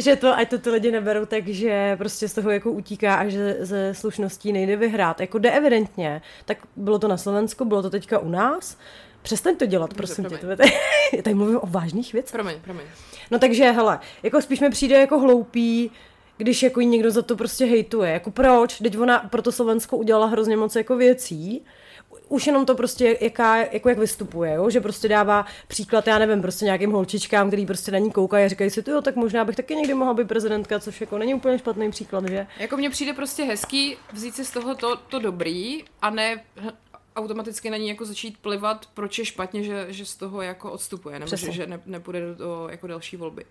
[0.00, 3.28] že to, ať to ty lidi neberou tak, že prostě z toho jako utíká a
[3.28, 5.20] že ze slušností nejde vyhrát.
[5.20, 8.78] Jako jde evidentně, tak bylo to na Slovensku, bylo to teďka u nás,
[9.22, 10.38] Přestaň to dělat, prosím tě.
[10.38, 10.56] promiň.
[10.56, 10.72] To je-
[11.16, 12.32] Já tady mluvím o vážných věcech.
[12.32, 12.84] Promiň, promiň.
[13.30, 15.90] No takže, hele, jako spíš mi přijde jako hloupý,
[16.36, 18.12] když jako někdo za to prostě hejtuje.
[18.12, 18.78] Jako proč?
[18.78, 21.64] Teď ona pro to Slovensko udělala hrozně moc jako věcí.
[22.28, 24.70] Už jenom to prostě, jaká, jako jak vystupuje, jo?
[24.70, 28.48] že prostě dává příklad, já nevím, prostě nějakým holčičkám, který prostě na ní koukají a
[28.48, 31.58] říkají si, jo, tak možná bych taky někdy mohla být prezidentka, což jako není úplně
[31.58, 32.46] špatný příklad, že?
[32.58, 36.40] Jako mně přijde prostě hezký vzít si z toho to, to dobrý a ne
[37.16, 41.18] automaticky na ní jako začít plivat, proč je špatně, že, že z toho jako odstupuje,
[41.18, 41.46] nebo Přesně.
[41.46, 43.44] že, že ne, nepůjde do, do jako další volby.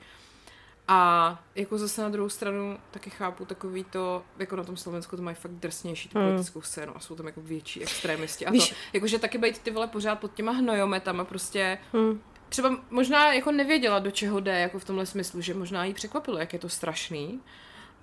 [0.87, 5.21] A jako zase na druhou stranu taky chápu takový to, jako na tom Slovensku to
[5.21, 6.27] mají fakt drsnější tu Hmm.
[6.27, 9.71] politickou scénu a jsou tam jako větší extrémisti a Víš- to, jakože taky být ty
[9.71, 12.21] vole pořád pod těma hnojometama prostě Hm.
[12.49, 16.37] třeba možná jako nevěděla, do čeho jde, jako v tomhle smyslu, že možná jí překvapilo,
[16.37, 17.39] jak je to strašný.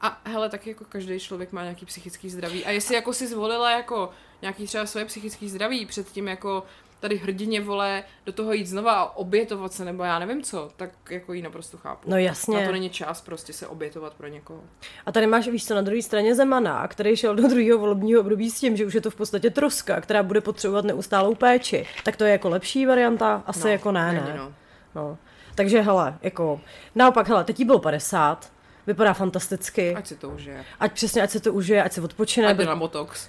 [0.01, 2.65] A hele, tak jako každý člověk má nějaký psychický zdraví.
[2.65, 4.11] A jestli jako si zvolila jako
[4.43, 6.65] nějaký třeba svoje psychický zdraví před tím jako
[7.05, 10.91] tady hrdině vole do toho jít znova a obětovat se, nebo já nevím co, tak
[11.11, 12.11] jako jí naprosto chápu.
[12.11, 12.61] No jasně.
[12.61, 14.61] Na to není čas prostě se obětovat pro někoho.
[15.07, 18.51] A tady máš, víš co, na druhé straně Zemana, který šel do druhého volebního období
[18.51, 21.87] s tím, že už je to v podstatě troska, která bude potřebovat neustálou péči.
[22.05, 23.43] Tak to je jako lepší varianta?
[23.47, 24.35] Asi No, jako ne, ne.
[24.39, 24.53] no.
[24.95, 25.19] No.
[25.55, 26.61] Takže hele, jako,
[26.95, 28.53] naopak, hele, teď jí bylo 50,
[28.87, 29.95] vypadá fantasticky.
[29.95, 30.65] Ať si to užije.
[30.81, 33.29] Ať přesně, ať se to užije, ať se odpočine Ať jde na botox.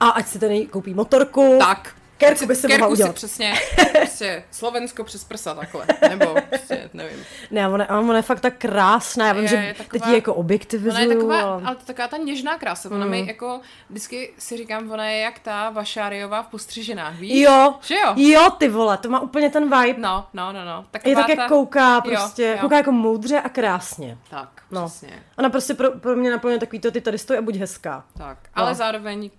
[0.00, 1.56] a ať si ten koupí motorku.
[1.58, 1.94] Tak.
[2.24, 3.14] Kerku by si mohla Kerku si udělat.
[3.14, 3.54] přesně,
[3.92, 7.18] prostě Slovensko přes prsa takhle, nebo prostě, nevím.
[7.50, 10.14] Ne, ona, ona je fakt tak krásná, já vím, Je, že je teď taková- ji
[10.14, 11.62] jako Ona je objektivizuju, taková, ale...
[11.64, 12.90] ale taková ta něžná krása.
[12.90, 13.10] Ona Mm.
[13.10, 13.60] mi jako,
[13.90, 17.42] vždycky si říkám, ona je jak ta Vašáriová v postřiženách, víš?
[17.42, 18.12] Jo, Že jo?
[18.16, 20.00] jo, ty vole, to má úplně ten vibe.
[20.00, 20.84] No, no, no, no.
[20.90, 21.48] Taková Je tak, jak ta...
[21.48, 22.56] kouká Jo, prostě, jo.
[22.60, 24.18] kouká jako moudře a krásně.
[24.30, 24.86] Tak, No.
[24.88, 25.22] přesně.
[25.38, 28.04] Ona prostě pro, pro mě naplňuje takový to, ty tady stojí a buď hezká.
[28.18, 28.74] Tak, ale No.
[28.74, 29.30] zároveň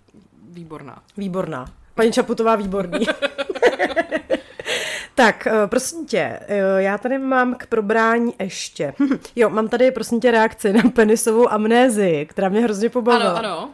[0.49, 1.01] výborná.
[1.17, 1.65] Výborná.
[1.95, 3.05] Paní Čaputová výborný.
[5.15, 8.93] tak, eh, prosím tě, eh, já tady mám k probrání ještě.
[9.35, 13.31] jo, mám tady, prosím tě, reakci na penisovou amnézii, která mě hrozně pobavila.
[13.31, 13.69] Ano, ano.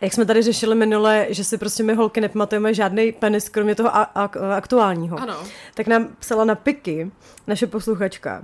[0.00, 3.96] Jak jsme tady řešili minule, že si prostě my holky nepamatujeme žádný penis, kromě toho
[3.96, 5.18] a- a- aktuálního.
[5.20, 5.36] Ano.
[5.74, 7.10] Tak nám psala na piky
[7.46, 8.42] naše posluchačka,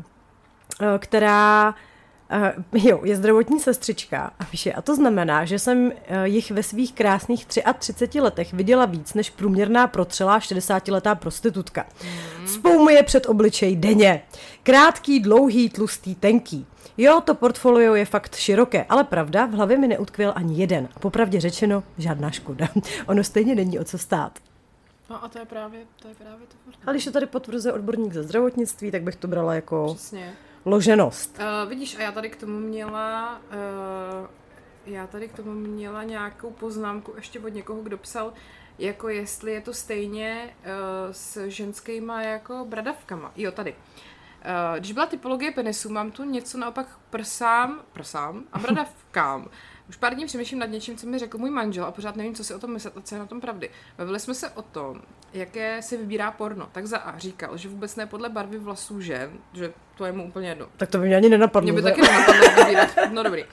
[0.82, 1.74] eh, která
[2.32, 5.92] Uh, jo, je zdravotní sestřička a píše, a to znamená, že jsem uh,
[6.24, 7.46] jich ve svých krásných
[7.78, 11.86] 33 letech viděla víc než průměrná protřelá 60-letá prostitutka.
[12.40, 12.48] Mm.
[12.48, 14.22] Spou mi je před obličej denně.
[14.62, 16.66] Krátký, dlouhý, tlustý, tenký.
[16.96, 20.88] Jo, to portfolio je fakt široké, ale pravda, v hlavě mi neutkvěl ani jeden.
[20.96, 22.68] A popravdě řečeno, žádná škoda.
[23.06, 24.38] ono stejně není o co stát.
[25.10, 26.72] No a to je právě, to je právě to.
[26.86, 30.32] Ale když to tady potvrzuje odborník ze zdravotnictví, tak bych to brala jako Přesně.
[30.64, 31.38] Loženost.
[31.38, 33.40] Uh, vidíš, a já tady k tomu měla,
[34.20, 34.26] uh,
[34.86, 38.32] já tady k tomu měla nějakou poznámku ještě od někoho, kdo psal,
[38.78, 40.68] jako jestli je to stejně uh,
[41.12, 43.32] s ženskýma jako bradavkama.
[43.36, 43.72] Jo, tady.
[43.72, 49.48] Uh, když byla typologie penisů, mám tu něco naopak k prsám, prsám a bradavkám.
[49.88, 52.44] Už pár dní přemýšlím nad něčím, co mi řekl můj manžel a pořád nevím, co
[52.44, 53.70] si o tom myslet a co je na tom pravdy.
[53.98, 55.02] Bavili jsme se o tom,
[55.32, 56.68] jaké si vybírá porno.
[56.72, 60.28] Tak za A říkal, že vůbec ne podle barvy vlasů žen, že to je mu
[60.28, 60.66] úplně jedno.
[60.76, 61.72] Tak to by mě ani nenapadlo.
[61.72, 62.88] Mě by taky nenapadlo vybírat.
[63.12, 63.44] No dobrý.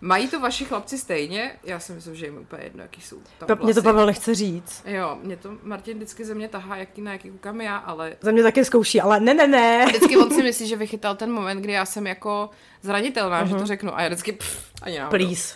[0.00, 1.52] Mají to vaši chlapci stejně?
[1.64, 3.82] Já si myslím, že jim je úplně jedno, jaký jsou tam Pa- Mě to.
[3.82, 4.82] Pavel nechce říct.
[4.86, 8.30] Jo, mě to Martin vždycky ze mě tahá, jaký na jaký koukám já, ale Za
[8.30, 9.86] mě taky zkouší, ale ne, ne, ne.
[9.86, 12.50] vždycky on si myslí, že vychytal ten moment, kdy já jsem jako
[12.82, 13.48] zranitelná, Mhm.
[13.48, 15.18] že to řeknu a já vždycky pff, ani náhodou.
[15.24, 15.54] Please.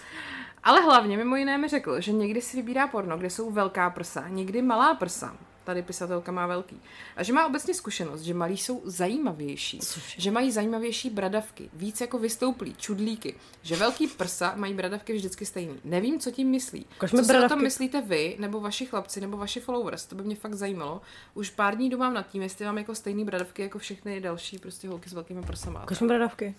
[0.65, 4.25] Ale hlavně mimo jiné mi řekl, že někdy si vybírá porno, kde jsou velká prsa,
[4.29, 5.37] někdy malá prsa.
[5.65, 6.81] Tady pisatelka má velký.
[7.17, 9.79] A že má obecně zkušenost, že malí jsou zajímavější.
[9.79, 10.17] Což?
[10.19, 13.35] Že mají zajímavější bradavky, víc jako vystouplí, čudlíky.
[13.63, 15.81] Že velký prsa mají bradavky vždycky stejný.
[15.85, 16.87] Nevím, co tím myslí.
[16.97, 17.65] Ukaž mi co si o tom bradavky.
[17.65, 20.07] myslíte vy, nebo vaši chlapci, nebo vaši followers?
[20.07, 21.01] To by mě fakt zajímalo.
[21.35, 24.89] Už pár dní domám nad tím, jestli mám jako stejný bradavky jako všechny další prostě
[24.89, 25.87] holky s velkými prsama.
[26.01, 26.55] Mi bradavky.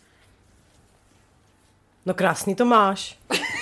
[2.05, 3.19] No krásný to máš.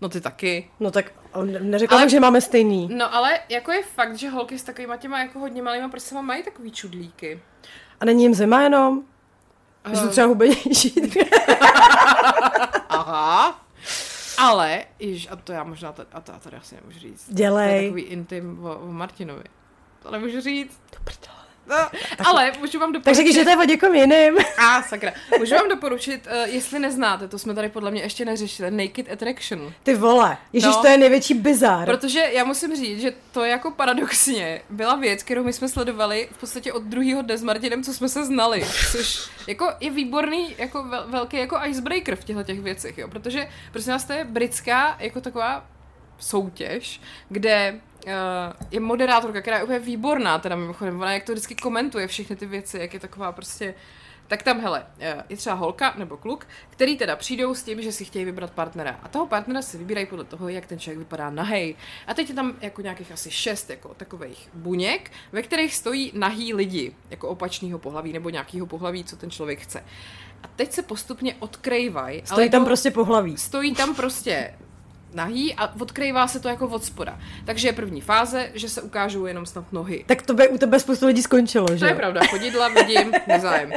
[0.00, 0.70] No ty taky.
[0.80, 1.12] No tak
[1.44, 2.88] neřekla Ale- jsem, že máme stejný.
[2.92, 6.42] No ale jako je fakt, že holky s takovýma těma jako hodně malýma prsama mají
[6.42, 7.42] takový čudlíky.
[8.00, 9.02] A není jim zima jenom?
[9.90, 10.94] Že jsou třeba hubenější.
[12.88, 13.60] Aha.
[14.38, 17.24] Ale, již, a to já možná, t- a to já tady asi nemůžu říct.
[17.24, 17.84] To je Dělej.
[17.84, 19.44] takový intim o, o Martinovi.
[20.02, 20.80] To nemůžu říct.
[20.92, 21.35] Do prdele.
[21.68, 21.76] No,
[22.26, 23.04] ale můžu vám doporučit.
[23.04, 24.34] Tak řekni, že to je o někom jiným.
[24.58, 25.12] A, sakra.
[25.38, 29.72] Můžu vám doporučit, uh, jestli neznáte, to jsme tady podle mě ještě neřešili, Naked Attraction.
[29.82, 30.36] Ty vole.
[30.52, 30.80] Ježíš, No.
[30.82, 31.84] to je největší bizár.
[31.86, 36.38] Protože já musím říct, že to jako paradoxně byla věc, kterou my jsme sledovali v
[36.38, 40.82] podstatě od druhého dne s Martinem, co jsme se znali, což jako je výborný, jako
[40.82, 44.96] vel, velký jako icebreaker v těchto těch věcech, jo, protože prosím vás, to je britská
[45.00, 45.64] jako taková
[46.18, 47.80] soutěž, kde
[48.70, 52.46] je moderátorka, která je úplně výborná, teda mimochodem, ona jak to vždycky komentuje všechny ty
[52.46, 53.74] věci, jak je taková prostě
[54.28, 57.92] tak tam, hele, eh, je třeba holka nebo kluk, který teda přijdou s tím, že
[57.92, 59.00] si chtějí vybrat partnera.
[59.02, 61.74] A toho partnera si vybírají podle toho, jak ten člověk vypadá nahej.
[62.06, 66.54] A teď je tam jako nějakých asi šest jako takových buněk, ve kterých stojí nahý
[66.54, 69.84] lidi, jako opačného pohlaví nebo nějakého pohlaví, co ten člověk chce.
[70.42, 72.22] A teď se postupně odkrývají.
[72.24, 73.36] Stojí tam jako- prostě pohlaví.
[73.36, 74.54] stojí tam prostě
[75.16, 77.18] nahý a odkrývá se to jako od spoda.
[77.44, 80.04] Takže je první fáze, že se ukážou jenom snad nohy.
[80.06, 81.78] Tak to by u tebe spoustu lidí skončilo, že?
[81.78, 83.72] To je pravda, chodidla vidím, nezájem.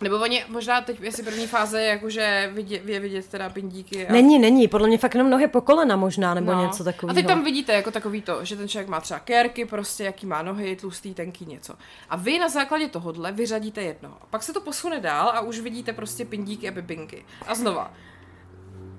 [0.00, 4.06] Nebo oni možná teď, jestli první fáze je jakože vidět, je vidět teda pindíky.
[4.06, 4.12] A...
[4.12, 7.14] Není, není, podle mě fakt jenom nohy po kolena možná, nebo něco takového.
[7.14, 7.20] No.
[7.20, 10.26] A teď tam vidíte jako takový to, že ten člověk má třeba kérky, prostě jaký
[10.26, 11.74] má nohy, tlustý, tenký, něco.
[12.10, 14.16] A vy na základě tohohle vyřadíte jednoho.
[14.22, 17.24] A pak se to posune dál a už vidíte prostě pindíky a bibinky.
[17.46, 17.92] A znova.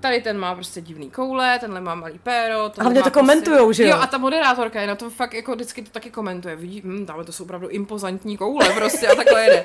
[0.06, 2.72] Tady ten má prostě divný koule, tenhle má malý péro.
[2.78, 3.10] hlavně má to prostě...
[3.10, 3.88] komentujou, že jo?
[3.88, 6.56] Jo, a ta moderátorka je na tom fakt jako vždycky to taky komentuje.
[6.56, 9.64] Vidí, hm, tamhle to jsou opravdu impozantní koule prostě a takhle jede.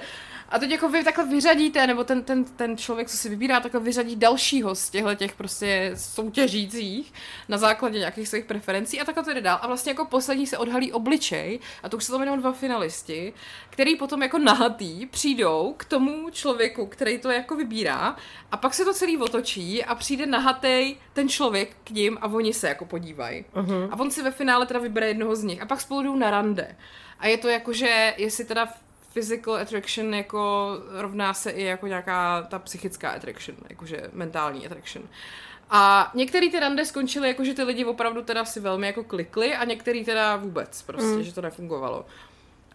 [0.51, 3.81] A teď jako vy takhle vyřadíte, nebo ten, ten, ten člověk, co si vybírá, takhle
[3.81, 7.13] vyřadí dalšího z těchto těch prostě soutěžících
[7.49, 9.59] na základě nějakých svých preferencí a takhle to jde dál.
[9.61, 13.33] A vlastně jako poslední se odhalí obličej a to už jsou tam jenom dva finalisti,
[13.69, 18.15] který potom jako nahatý přijdou k tomu člověku, který to jako vybírá
[18.51, 22.53] a pak se to celý otočí a přijde nahatej ten člověk k ním a oni
[22.53, 23.45] se jako podívají.
[23.53, 23.89] Uh-huh.
[23.91, 26.31] A on si ve finále teda vybere jednoho z nich a pak spolu jdou na
[26.31, 26.75] rande.
[27.19, 28.67] A je to jako, že jestli teda
[29.13, 35.07] physical attraction jako rovná se i jako nějaká ta psychická attraction, jakože mentální attraction.
[35.69, 39.55] A některý ty rande skončily jako, že ty lidi opravdu teda si velmi jako klikli
[39.55, 41.23] a některý teda vůbec prostě, mm.
[41.23, 42.05] že to nefungovalo.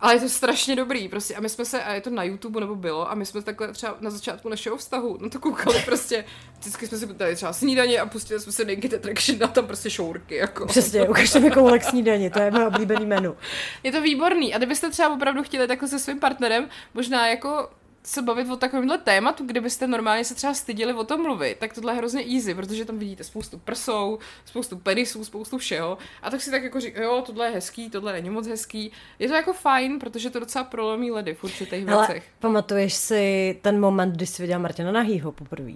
[0.00, 1.34] Ale je to strašně dobrý, prostě.
[1.34, 3.72] A my jsme se, a je to na YouTube nebo bylo, a my jsme takhle
[3.72, 6.24] třeba na začátku našeho vztahu, no to koukali prostě,
[6.58, 9.90] vždycky jsme si dali třeba snídaně a pustili jsme se Naked Attraction a tam prostě
[9.90, 10.66] šourky, jako.
[10.66, 13.36] Přesně, ukažte mi koulek snídaní, to je moje oblíbený menu.
[13.82, 14.54] Je to výborný.
[14.54, 17.68] A kdybyste třeba opravdu chtěli takhle se svým partnerem možná jako
[18.06, 21.92] se bavit o takovémhle tématu, kdybyste normálně se třeba stydili o tom mluvit, tak tohle
[21.92, 25.98] je hrozně easy, protože tam vidíte spoustu prsou, spoustu penisů, spoustu všeho.
[26.22, 28.92] A tak si tak jako říkáte, jo, tohle je hezký, tohle není moc hezký.
[29.18, 32.24] Je to jako fajn, protože to docela prolomí ledy v určitých Ale věcech.
[32.38, 35.72] pamatuješ si ten moment, kdy jsi viděla Martina Nahýho poprvé?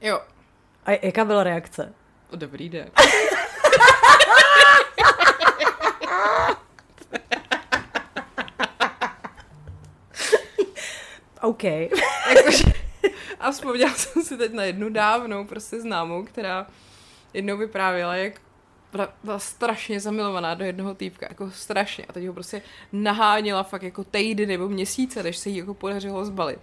[0.00, 0.20] Jo,
[0.86, 1.92] A jaká byla reakce?
[2.34, 2.90] dobrý den.
[11.46, 11.64] OK.
[12.36, 12.64] Jakože,
[13.40, 16.66] a vzpomněla jsem si teď na jednu dávnou prostě známou, která
[17.34, 18.40] jednou vyprávěla, jak
[19.22, 22.04] byla- strašně zamilovaná do jednoho týpka, jako strašně.
[22.08, 26.24] A teď ho prostě naháněla fakt jako týdny nebo měsíce, než se jí jako podařilo
[26.24, 26.58] zbalit.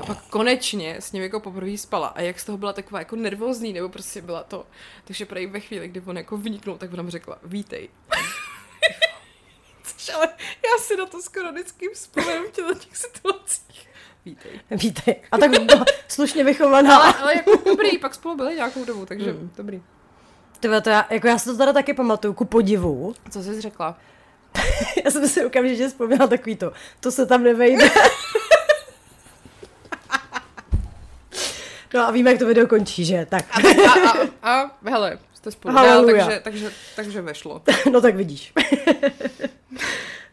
[0.00, 2.06] A pak konečně s ním jako poprvé spala.
[2.06, 4.66] A jak z toho byla taková jako nervózní, nebo prostě byla to.
[5.04, 7.88] Takže prej ve chvíli, kdy on jako vniknul, tak ona řekla, vítej.
[9.82, 10.28] Což ale
[10.64, 13.88] já si na to skoro vždycky vzpomínám v těch situacích.
[14.24, 14.60] Vítej.
[14.70, 16.98] Víte, a tak byla slušně vychovaná.
[16.98, 19.50] Ale, ale jako dobrý, pak spolu byli nějakou dobu, takže mm.
[19.56, 19.82] dobrý.
[20.60, 23.14] Tyhle, to já, jako já si to teda taky pamatuju, ku podivu.
[23.30, 23.98] Co jsi řekla?
[25.04, 27.90] Já jsem si okamžitě vzpomněla takový to, to se tam nevejde.
[31.94, 33.26] No a víme, jak to video končí, že?
[33.30, 33.58] Tak, A,
[33.90, 37.62] a, a, a hele, jste spolu dál, takže, takže, takže vešlo.
[37.92, 38.52] no tak vidíš.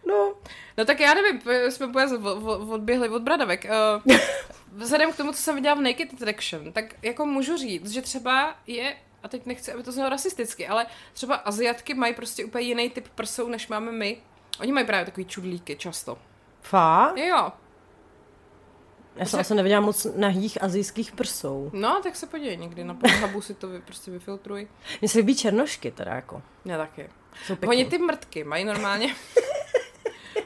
[0.07, 0.33] no,
[0.77, 3.65] No tak já nevím, jsme úplně od- odběhli od bradavek.
[4.05, 4.15] Uh,
[4.71, 8.55] vzhledem k tomu, co jsem viděla v Naked Attraction, tak jako můžu říct, že třeba
[8.67, 12.89] je a teď nechci, aby to znělo rasisticky, ale třeba Aziatky mají prostě úplně jiný
[12.89, 14.17] typ prsou, než máme my.
[14.59, 16.17] Oni mají právě takový čudlíky často.
[16.61, 17.17] Fakt?
[17.17, 17.51] Jo,
[19.15, 21.69] Já jsem asi neviděla moc nahých azijských prsou.
[21.73, 24.67] no tak se podívej někdy na Pornhubu si to vy, prostě vyfiltruj.
[25.01, 26.41] Mně se líbí černošky teda jako.
[26.65, 27.09] Já taky.
[27.67, 29.15] Oni ty mrtky mají normálně...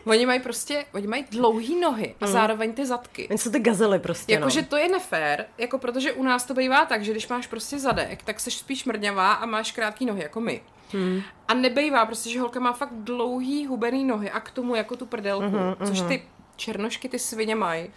[0.09, 3.27] oni mají prostě, oni mají dlouhý nohy a zároveň ty zadky.
[3.29, 4.67] Oni jsou ty gazely prostě, Jakože no.
[4.67, 8.23] to je nefér, jako protože u nás to bývá tak, že když máš prostě zadek,
[8.23, 10.61] tak jsi spíš mrňavá a máš krátký nohy, jako my.
[10.91, 11.21] Hmm.
[11.47, 15.05] A nebejvá prostě, že holka má fakt dlouhý hubený nohy a k tomu jako tu
[15.05, 16.23] prdelku, mm-hmm, což ty
[16.55, 17.89] černošky ty svině mají.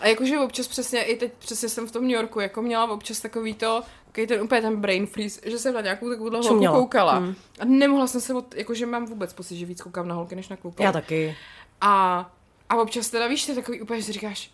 [0.00, 3.20] A jakože občas přesně, i teď přesně jsem v tom New Yorku, jako měla občas
[3.20, 7.12] takový to, takový ten úplně ten brain freeze, že jsem na nějakou takovou holku koukala.
[7.12, 7.34] Hmm.
[7.58, 10.48] A nemohla jsem se, od, jakože mám vůbec pocit, že víc koukám na holky, než
[10.48, 10.82] na kluky.
[10.82, 11.36] Já taky.
[11.80, 12.20] A,
[12.68, 14.50] a občas teda víš, to je takový úplně, že si říkáš,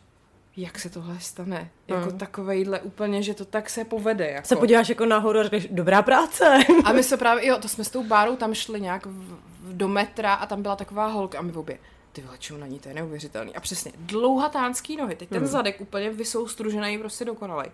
[0.57, 1.70] jak se tohle stane?
[1.89, 2.18] Jako mm.
[2.18, 4.31] takovejhle úplně, že to tak se povede.
[4.31, 4.49] Jako.
[4.49, 6.59] Se podíváš jako nahoru a říkáš, dobrá práce.
[6.85, 9.39] A my se právě, jo, to jsme s tou bárou tam šli nějak v,
[9.72, 11.79] do metra a tam byla taková holka a my obě,
[12.12, 13.55] ty vole, na ní, to je neuvěřitelný.
[13.57, 15.47] A přesně, dlouhatánský nohy, teď ten Hmm.
[15.47, 17.70] zadek úplně vysoustružený, prostě dokonalej.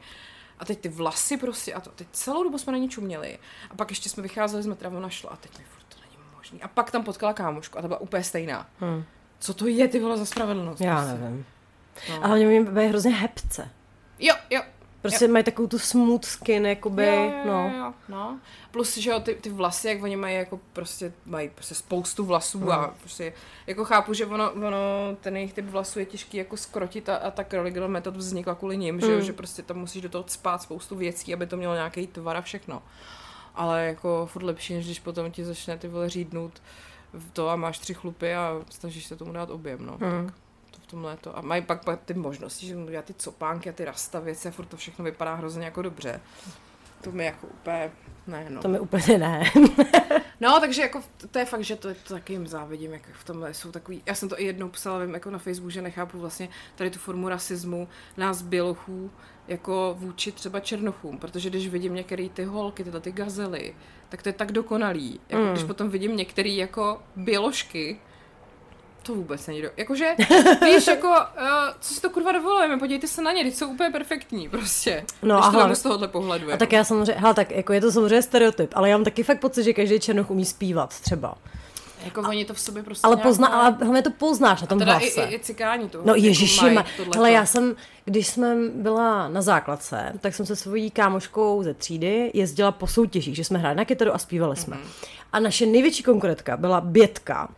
[0.59, 3.39] A teď ty vlasy prostě, a to, teď celou dobu jsme na ní čuměli.
[3.71, 6.17] A pak ještě jsme vycházeli z metra, ona šla a teď mi furt to není
[6.37, 6.63] možný.
[6.63, 8.69] A pak tam potkala kámošku a ta byla úplně stejná.
[8.81, 9.05] Hmm.
[9.43, 10.81] Co to je, ty vole, za spravedlnost?
[10.81, 11.19] Já prostě.
[11.19, 11.45] nevím.
[12.11, 12.25] No.
[12.25, 13.71] A hlavně mi bývají hrozně hebce.
[14.19, 14.63] Jo, jo,
[15.03, 17.71] Prostě mají takovou tu smooth skin, jakoby, jo, jo, no.
[17.75, 18.41] jo, jo, no.
[18.71, 22.73] Plus, že jo, ty, ty vlasy, jak oni mají jako prostě, mají prostě spoustu vlasů
[22.73, 23.33] a prostě,
[23.67, 24.79] jako chápu, že ono, ono
[25.21, 28.77] ten jejich typ vlasů je těžký jako skrotit a, a ta Curly metod vznikla kvůli
[28.77, 31.75] ním, že jo, že prostě tam musíš do toho spát spoustu věcí, aby to mělo
[31.75, 32.83] nějaký tvar a všechno.
[33.55, 36.63] Ale jako furt lepší, než když potom ti začne ty vole řídnout
[37.13, 39.99] v to a máš tři chlupy a snažíš se tomu dát objem, no.
[40.01, 40.27] Hmm.
[40.27, 40.35] Tak
[40.71, 41.39] to v tomhle to.
[41.39, 44.51] A mají pak, pak ty možnosti, že já ty copánky a ty rasta věci a
[44.51, 46.21] furt to všechno vypadá hrozně jako dobře.
[47.03, 47.91] To mi jako úplně,
[48.27, 48.63] ne no.
[48.63, 49.43] To mi úplně ne.
[50.41, 53.55] No, takže jako to, je fakt, že to, to taky jim závidím, jak v tomhle
[53.55, 56.49] jsou takový, já jsem to i jednou psala, vím, jako na Facebooku, že nechápu vlastně
[56.75, 59.11] tady tu formu rasismu nás bělochů
[59.49, 63.75] jako vůči třeba černochům, protože když vidím některé ty holky, tyhle ty gazely,
[64.09, 65.21] tak to je tak dokonalý.
[65.29, 65.53] Jako Mm.
[65.53, 68.01] když potom vidím některé jako běložky,
[69.03, 69.69] to vůbec není do...
[69.77, 70.15] Jakože,
[70.65, 71.17] víš, jako, uh,
[71.81, 75.05] co si to kurva dovolujeme, podívejte se na ně, teď jsou úplně perfektní, prostě.
[75.23, 76.47] No když a to hlavně- z tohohle pohledu.
[76.47, 76.59] A jako.
[76.59, 79.41] tak já samozřejmě, hele, tak jako je to samozřejmě stereotyp, ale já mám taky fakt
[79.41, 81.35] pocit, že každý černoch umí zpívat třeba.
[82.05, 84.79] Jako oni to v sobě prostě Ale, nějak pozna, ale hlavně to poznáš na tom
[84.79, 85.23] teda hlase.
[85.23, 85.99] i, i, i cikáni to.
[86.05, 87.11] No jako ježiši, tohleto.
[87.15, 92.31] hele, já jsem, když jsme byla na základce, tak jsem se svojí kámoškou ze třídy
[92.35, 94.77] jezdila po soutěžích, že jsme hráli na kytaru a zpívali jsme.
[94.77, 94.87] Mhm.
[95.33, 97.49] A naše největší konkurentka byla Bětka,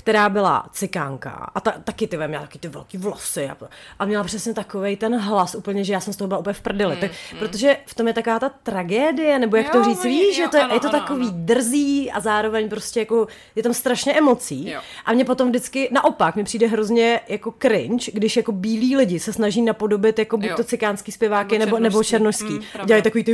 [0.00, 3.56] která byla cikánka a ta, taky ty měla taky ty velký vlasy a,
[3.98, 6.60] a měla přesně takový ten hlas úplně, že já jsem z toho byla úplně v
[6.60, 6.96] prdeli.
[6.96, 10.48] Tak, protože v tom je taková ta tragédie, nebo jak Jo, to říct, víš, že
[10.48, 11.36] to je, ano, je to ano, takový ano.
[11.38, 13.26] drzí a zároveň prostě jako
[13.56, 14.68] je tam strašně emocí.
[14.70, 14.80] Jo.
[15.04, 19.32] A mně potom vždycky naopak mi přijde hrozně jako cringe, když jako bílí lidi se
[19.32, 20.56] snaží napodobit jako buď Jo.
[20.56, 22.44] to cikánský zpěváky Nebo nebo, nebo černošský.
[22.44, 22.78] černošský.
[22.78, 22.86] Mm.
[22.86, 23.32] Dělají takový ty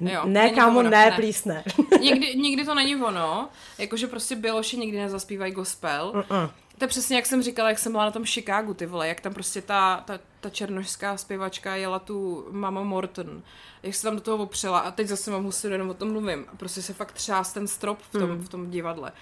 [0.00, 1.16] Jo, ne kámo, ono, ne, ne.
[1.16, 1.64] please ne.
[2.00, 6.12] nikdy, nikdy to není ono, jakože prostě Běloši nikdy nezaspívají gospel.
[6.14, 6.50] Mm-mm.
[6.78, 9.20] To je přesně jak jsem říkala, jak jsem byla na tom Chicagu, ty vole, jak
[9.20, 13.42] tam prostě ta, ta, ta černošská zpěvačka jela tu Mama Morton,
[13.82, 16.46] jak se tam do toho opřela a teď zase mám husu, jenom o tom mluvím.
[16.52, 19.12] A prostě se fakt třás ten strop v tom, v tom divadle.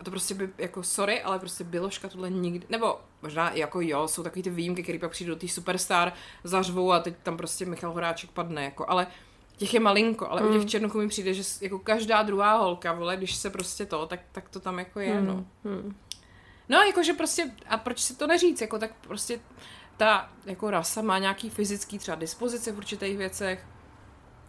[0.00, 4.08] A to prostě by, jako sorry, ale prostě Běloška tohle nikdy, nebo možná jako jo,
[4.08, 6.12] jsou takový ty výjimky, který pak přijdou do té superstar,
[6.44, 9.06] zařvou a teď tam prostě Michal Horáček padne, jako, ale
[9.56, 10.48] těch je malinko, ale mm.
[10.48, 14.06] u těch černochů mi přijde, že jako každá druhá holka, vole, když se prostě to,
[14.06, 15.44] tak, tak to tam jako je, no.
[16.68, 19.40] No, jakože prostě, a proč si to neříct, jako tak prostě
[19.96, 23.66] ta jako rasa má nějaký fyzický třeba dispozice v určitých věcech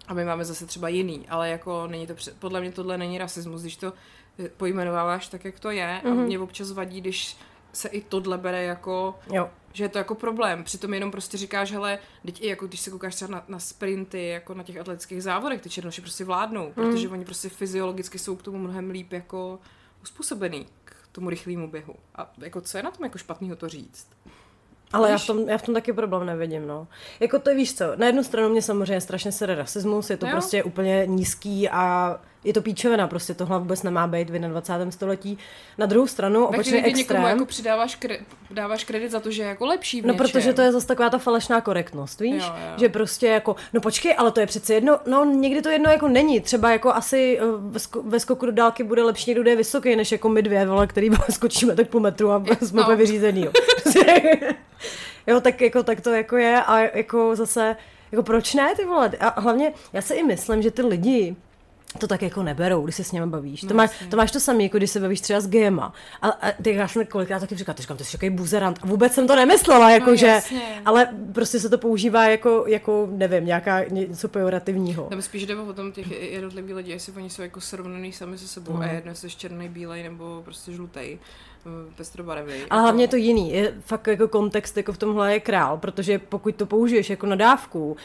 [0.07, 3.17] a my máme zase třeba jiný, ale jako není to, pře- podle mě tohle není
[3.17, 3.93] rasismus, když to
[4.39, 7.37] eh, pojmenováváš tak, jak to je a mě občas vadí, když
[7.73, 9.49] se i tohle bere jako Jo.
[9.73, 10.63] Že je to jako problém.
[10.63, 14.27] Přitom jenom prostě říkáš, hele, teď i jako když se koukáš třeba na, na sprinty,
[14.27, 18.43] jako na těch atletických závodech, ty černoši prostě vládnou, protože oni prostě fyziologicky jsou k
[18.43, 19.59] tomu mnohem líp jako
[20.03, 21.95] uspůsobený k tomu rychlému běhu.
[22.15, 24.07] A jako co je na tom jako špatného to říct?
[24.93, 26.87] Ale já v, tom, já v tom taky problém nevidím, no.
[27.19, 30.31] Jako to víš co, na jednu stranu mě samozřejmě strašně sere rasismus, je to Jo.
[30.31, 34.91] prostě úplně nízký a je to píčovina, prostě tohle vůbec nemá být v 21.
[34.91, 35.37] století.
[35.77, 38.17] Na druhou stranu, opačný extrém, někomu jako přidáváš kre,
[38.51, 40.25] dáváš kredit za to, že je jako lepší v No, něčem.
[40.27, 42.43] protože to je zase taková ta falešná korektnost, víš?
[42.43, 42.73] Jo, jo.
[42.77, 46.07] Že prostě jako, no počkej, ale to je přece jedno, no někdy to jedno jako
[46.07, 46.39] není.
[46.41, 49.55] Třeba jako asi eh, ve, sko- ve skoku do dálky bude lepší někdo, kdo je
[49.57, 52.95] vysoký, než jako my dvě, vole, který skočíme tak po metru a jsme No.
[52.95, 53.51] vyřízený, jo.
[55.27, 57.75] jo, tak jako tak to jako je a jako zase
[58.11, 59.11] Jako proč ne, ty vole?
[59.19, 61.35] A hlavně, já si i myslím, že ty lidi,
[61.99, 63.63] to tak jako neberou, když se s nimi bavíš.
[63.63, 65.93] No, to, máš, to máš to samé, jako když se bavíš třeba s GEMA.
[66.21, 68.79] A, a ty já jsem kolikrát taky říkala, říkám, ty jsi takový buzerant.
[68.81, 70.81] A vůbec jsem to nemyslela, jako no, že, jasně.
[70.85, 75.03] ale prostě se to používá jako, jako nevím, nějaká něco pejorativního.
[75.03, 78.47] Tam spíš jde o tom těch jednotlivých lidí, jestli oni jsou jako srovnaný sami se
[78.47, 78.81] sebou no.
[78.81, 81.17] a jedno, jestli černý, bílej nebo prostě žlutý
[81.95, 82.53] pestrobarevný.
[82.53, 82.75] Ale jako...
[82.75, 83.51] hlavně je to jiný.
[83.51, 87.91] Je fakt jako kontext jako v tomhle je král, protože pokud to použiješ jako nadávku,
[87.91, 87.95] uh,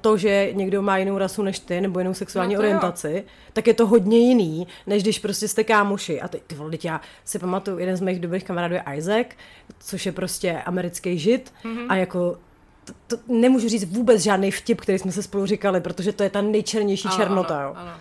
[0.00, 3.22] to, že někdo má jinou rasu než ty, nebo jinou sexuální no orientaci, jo.
[3.52, 6.20] tak je to hodně jiný, než když prostě jste kámoši.
[6.20, 9.26] A ty, ty vole, já si pamatuju, jeden z mých dobrých kamarádů je Isaac,
[9.78, 11.86] což je prostě americký žid mm-hmm.
[11.88, 12.36] a jako
[12.84, 16.30] to, to nemůžu říct vůbec žádný vtip, který jsme se spolu říkali, protože to je
[16.30, 17.58] ta nejčernější ano, černota.
[17.58, 17.74] Ano, jo.
[17.76, 17.92] ano.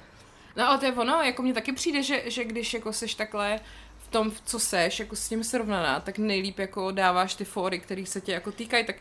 [0.58, 3.60] No ale to je ono, jako mně taky přijde, že, že když jako seš takhle
[4.08, 8.06] v tom, co seš, jako s tím srovnaná, tak nejlíp jako dáváš ty fóry, které
[8.06, 8.96] se tě jako týkají, tak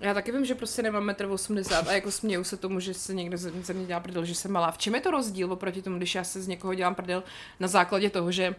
[0.00, 3.14] já taky vím, že prostě nemám 1,80 m a jako směju se tomu, že se
[3.14, 4.70] někdo ze mě dělá prdel, že jsem malá.
[4.70, 7.22] V čem je to rozdíl oproti tomu, když já se z někoho dělám prdel
[7.60, 8.54] na základě toho, že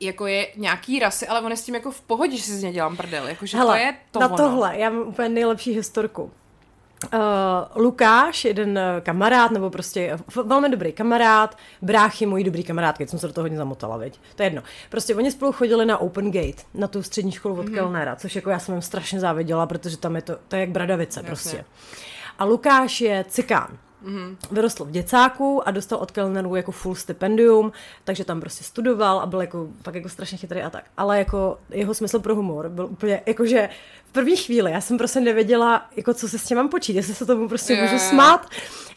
[0.00, 2.62] jako je nějaký rasy, ale on je s tím jako v pohodě, že si z
[2.62, 3.28] něj dělám prdel.
[3.28, 4.36] Jako, že Hele, to je to na ono.
[4.36, 6.30] tohle, já mám úplně nejlepší historku.
[7.04, 13.18] Uh, Lukáš, jeden eh, kamarád, nebo prostě velmi dobrý kamarád, bráchy, mojí dobrý kamarádky, jsem
[13.18, 14.20] se do toho hodně zamotala, veď.
[14.36, 14.62] To je jedno.
[14.90, 17.74] Prostě oni spolu chodili na Open Gate, na tu střední školu od mm-hmm.
[17.74, 20.70] Kellnera, což jako já jsem jim strašně záviděla, protože tam je to, to je jak
[20.70, 21.26] bradavice Jasně.
[21.26, 21.64] prostě.
[22.38, 23.78] A Lukáš je cikán.
[24.04, 24.36] Mm-hmm.
[24.50, 27.72] Vyrostl v děcáku a dostal od Kellnerů jako full stipendium,
[28.04, 30.84] takže tam prostě studoval a byl jako fakt jako strašně chytrý a tak.
[30.96, 33.68] Ale jako jeho smysl pro humor byl úplně, jakože
[34.04, 37.14] v první chvíli já jsem prostě nevěděla, jako co se s tím mám počít, jestli
[37.14, 37.92] se tomu prostě yeah.
[37.92, 38.46] můžu smát,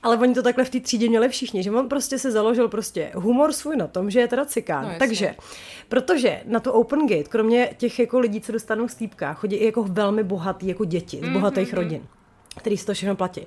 [0.03, 3.11] ale oni to takhle v té třídě měli všichni, že on prostě se založil prostě
[3.15, 4.85] humor svůj na tom, že je teda cikán.
[4.85, 5.35] No, takže,
[5.89, 9.83] protože na to Open Gate, kromě těch jako lidí, co dostanou stýpka, chodí i jako
[9.83, 11.77] velmi bohatý jako děti z bohatých mm-hmm.
[11.77, 12.07] rodin
[12.57, 13.41] který si to všechno platí.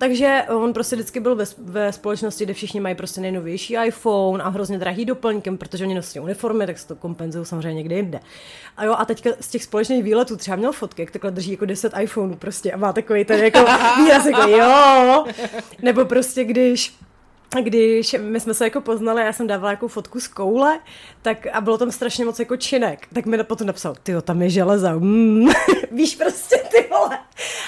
[0.00, 4.48] Takže on prostě vždycky byl ve, ve společnosti, kde všichni mají prostě nejnovější iPhone a
[4.48, 8.20] hrozně drahý doplňkem, protože oni nosí uniformy, tak se to kompenzují samozřejmě někde jinde.
[8.76, 11.64] A jo, a teďka z těch společných výletů třeba měl fotky, jak takhle drží jako
[11.64, 13.58] 10 iPhoneů prostě a má takový ten jako
[13.96, 15.24] výraz jako jo.
[15.82, 16.94] Nebo prostě když
[17.58, 20.80] když my jsme se jako poznali, já jsem dávala jako fotku z koule,
[21.22, 24.50] tak a bylo tam strašně moc jako činek, tak mi potom napsal, ty tam je
[24.50, 25.48] železa, mm.
[25.90, 27.18] víš prostě ty vole.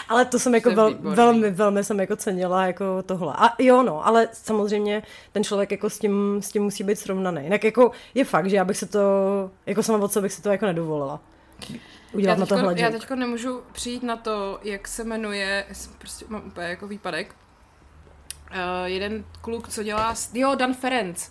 [0.09, 3.35] Ale to jsem jako vel, velmi, velmi jsem jako cenila jako tohle.
[3.37, 5.03] A jo no, ale samozřejmě
[5.33, 7.45] ten člověk jako s tím, s tím musí být srovnaný.
[7.45, 9.01] Jinak jako je fakt, že já bych se to,
[9.67, 11.21] jako sama od sebe bych si to jako nedovolila.
[12.13, 15.67] Udělat já teďko, na to Já teďko nemůžu přijít na to, jak se jmenuje,
[15.99, 17.35] prostě mám úplně jako výpadek,
[18.53, 21.29] uh, jeden kluk, co dělá, jo, Dan Ferenc.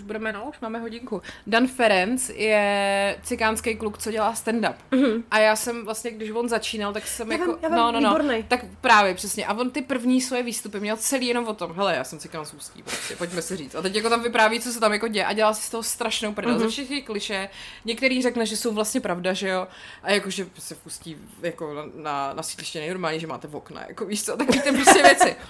[0.00, 1.22] Už budeme, no, už máme hodinku.
[1.46, 4.74] Dan Ferenc je cikánský kluk, co dělá stand-up.
[4.92, 5.22] Mm-hmm.
[5.30, 7.92] A já jsem vlastně, když on začínal, tak jsem já jako, vím, já vím, no,
[7.92, 8.42] no, no, výborný.
[8.48, 9.46] tak právě přesně.
[9.46, 12.44] A on ty první svoje výstupy měl celý jenom o tom, hele, já jsem cikán
[12.44, 13.74] z ústí, prostě, pojďme si říct.
[13.74, 15.82] A teď jako tam vypráví, co se tam jako děje a dělá si z toho
[15.82, 16.56] strašnou prdel.
[16.56, 16.58] Mm-hmm.
[16.58, 17.48] Ze všech kliše,
[17.84, 19.66] některý řekne, že jsou vlastně pravda, že jo,
[20.02, 23.84] a jakože se v ústí jako na, na, na sídliště nejnormální, že máte v okna,
[23.88, 25.36] jako víš co, takový ty prostě věci.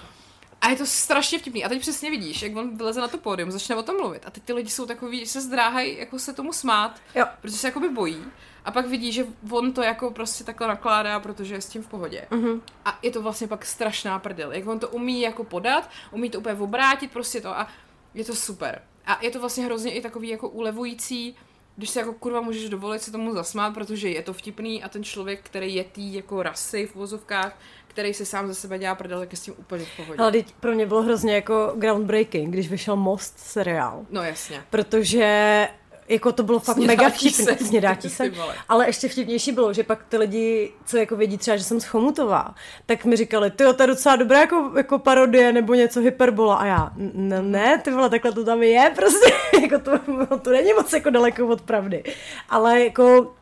[0.61, 1.65] A je to strašně vtipný.
[1.65, 4.23] A teď přesně vidíš, jak on vyleze na to pódium, začne o tom mluvit.
[4.25, 7.25] A teď ty lidi jsou takový, že se zdráhají jako se tomu smát, jo.
[7.41, 8.25] protože se jakoby bojí.
[8.65, 11.87] A pak vidí, že on to jako prostě takhle nakládá, protože je s tím v
[11.87, 12.27] pohodě.
[12.31, 12.61] Mm-hmm.
[12.85, 14.51] A je to vlastně pak strašná prdel.
[14.51, 17.67] Jak on to umí jako podat, umí to úplně obrátit, prostě to a
[18.13, 18.81] je to super.
[19.05, 21.35] A je to vlastně hrozně i takový jako ulevující,
[21.75, 25.03] když se jako kurva můžeš dovolit se tomu zasmát, protože je to vtipný a ten
[25.03, 27.57] člověk, který je tý jako rasy v vozovkách,
[27.87, 30.19] který si sám ze sebe dělá prdel, tak je s tím úplně v pohodě.
[30.19, 34.05] Ale pro mě bylo hrozně jako groundbreaking, když vyšel Most seriál.
[34.09, 34.63] No jasně.
[34.69, 35.67] Protože
[36.11, 38.31] jako to bylo fakt Snědátí mega vtipné, snědátí se.
[38.69, 41.85] Ale ještě vtipnější bylo, že pak ty lidi, co jako vědí třeba, že jsem z
[41.85, 42.55] Chomutová,
[42.85, 46.65] tak mi říkali, ty to je docela dobrá jako, jako parodie nebo něco hyperbola a
[46.65, 49.99] já, ne, ne, ty vole, takhle to tam je, prostě, jako to,
[50.37, 52.03] to není moc jako daleko od pravdy.
[52.49, 53.33] Ale jako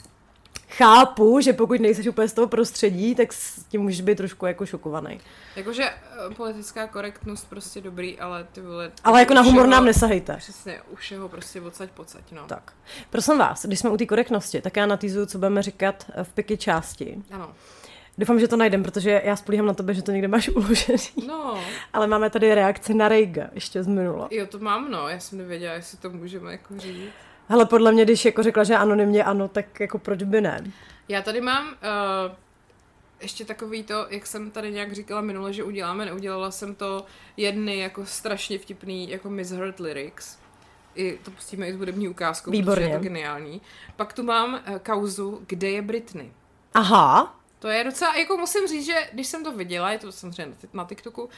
[0.69, 4.65] chápu, že pokud nejsi úplně z toho prostředí, tak s tím můžeš být trošku jako
[4.65, 5.19] šokovaný.
[5.55, 8.91] Jakože eh, politická korektnost prostě dobrý, ale ty vole...
[9.03, 10.37] Ale jako na humor nám nesahejte.
[10.37, 12.45] Přesně, už jeho prostě odsaď pocať, no.
[12.47, 12.73] Tak.
[13.09, 16.33] Prosím vás, když jsme u té korektnosti, tak já natýzuju, co budeme říkat eh, v
[16.33, 17.23] piky části.
[17.31, 17.51] Ano.
[18.17, 21.27] Doufám, že to najdem, protože já spolíhám na tebe, že to někde máš uložený.
[21.27, 21.63] No.
[21.93, 24.27] Ale máme tady reakci na Reiga, ještě z minula.
[24.31, 25.07] Jo, to mám, no.
[25.07, 27.09] Já jsem nevěděla, jestli to můžeme jako říct.
[27.51, 30.63] Hele, podle mě, když jako řekla, že anonymně ano, tak jako proč by ne?
[31.07, 31.73] Já tady mám uh,
[33.21, 37.05] ještě takový to, jak jsem tady nějak říkala minule, že uděláme, neudělala jsem to
[37.37, 40.37] jedny jako strašně vtipný, jako misheard lyrics.
[40.95, 42.75] I to pustíme i s hudební ukázkou, Výborně.
[42.75, 43.61] protože je to geniální.
[43.95, 46.31] Pak tu mám uh, kauzu, kde je Britney.
[46.73, 47.35] Aha.
[47.59, 50.69] To je docela, jako musím říct, že když jsem to viděla, je to samozřejmě na,
[50.73, 51.29] na TikToku,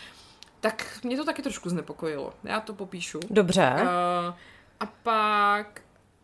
[0.59, 2.33] tak mě to taky trošku znepokojilo.
[2.43, 3.19] Já to popíšu.
[3.29, 3.73] Dobře.
[3.75, 4.33] Uh,
[4.79, 5.81] a pak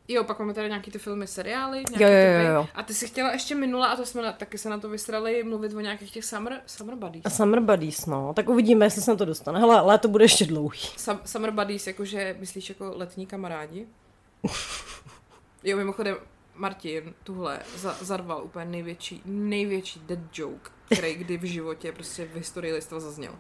[0.08, 1.84] Jo, pak máme tady nějaký ty filmy, seriály.
[2.00, 2.68] Jo, jo, jo, jo.
[2.76, 5.44] A ty si chtěla ještě minula, a to jsme na, taky se na to vysrali,
[5.44, 7.26] mluvit o nějakých těch summer, summer buddies.
[7.26, 8.34] A summer buddies, no.
[8.34, 9.60] Tak uvidíme, jestli se na to dostane.
[9.60, 10.80] Hele, ale to bude ještě dlouhý.
[10.98, 13.88] Sam, summer buddies, jakože myslíš jako letní kamarádi?
[15.64, 16.16] jo, mimochodem,
[16.56, 22.36] Martin tuhle za, zarval úplně největší, největší dead joke, který kdy v životě prostě v
[22.36, 23.34] historii listva zazněl